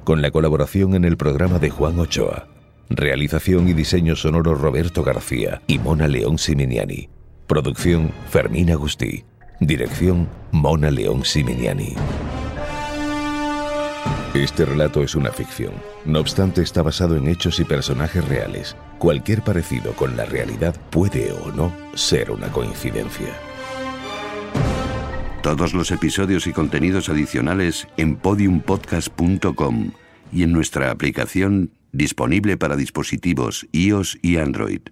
Con 0.05 0.20
la 0.20 0.31
colaboración 0.31 0.94
en 0.94 1.05
el 1.07 1.16
programa 1.16 1.59
de 1.59 1.70
Juan 1.70 1.98
Ochoa. 1.98 2.48
Realización 2.90 3.66
y 3.68 3.72
diseño 3.72 4.14
sonoro 4.14 4.55
Roberto 4.55 5.03
García 5.03 5.62
y 5.66 5.79
Mona 5.79 6.07
León 6.07 6.37
Siminiani. 6.37 7.09
Producción 7.46 8.12
Fermín 8.29 8.70
Agustí. 8.70 9.24
Dirección 9.59 10.29
Mona 10.53 10.90
León 10.90 11.24
Siminiani. 11.24 11.94
Este 14.34 14.66
relato 14.66 15.02
es 15.02 15.14
una 15.14 15.32
ficción. 15.32 15.72
No 16.04 16.20
obstante, 16.20 16.60
está 16.60 16.82
basado 16.82 17.16
en 17.16 17.28
hechos 17.28 17.60
y 17.60 17.64
personajes 17.64 18.22
reales. 18.28 18.76
Cualquier 18.98 19.42
parecido 19.42 19.92
con 19.94 20.16
la 20.18 20.26
realidad 20.26 20.78
puede 20.90 21.32
o 21.32 21.50
no 21.50 21.72
ser 21.94 22.30
una 22.30 22.48
coincidencia. 22.52 23.34
Todos 25.42 25.72
los 25.72 25.90
episodios 25.92 26.46
y 26.46 26.52
contenidos 26.52 27.08
adicionales 27.08 27.88
en 27.96 28.16
podiumpodcast.com 28.16 29.92
y 30.30 30.42
en 30.42 30.52
nuestra 30.52 30.90
aplicación 30.90 31.70
disponible 31.92 32.58
para 32.58 32.76
dispositivos 32.76 33.66
iOS 33.72 34.18
y 34.20 34.36
Android. 34.36 34.82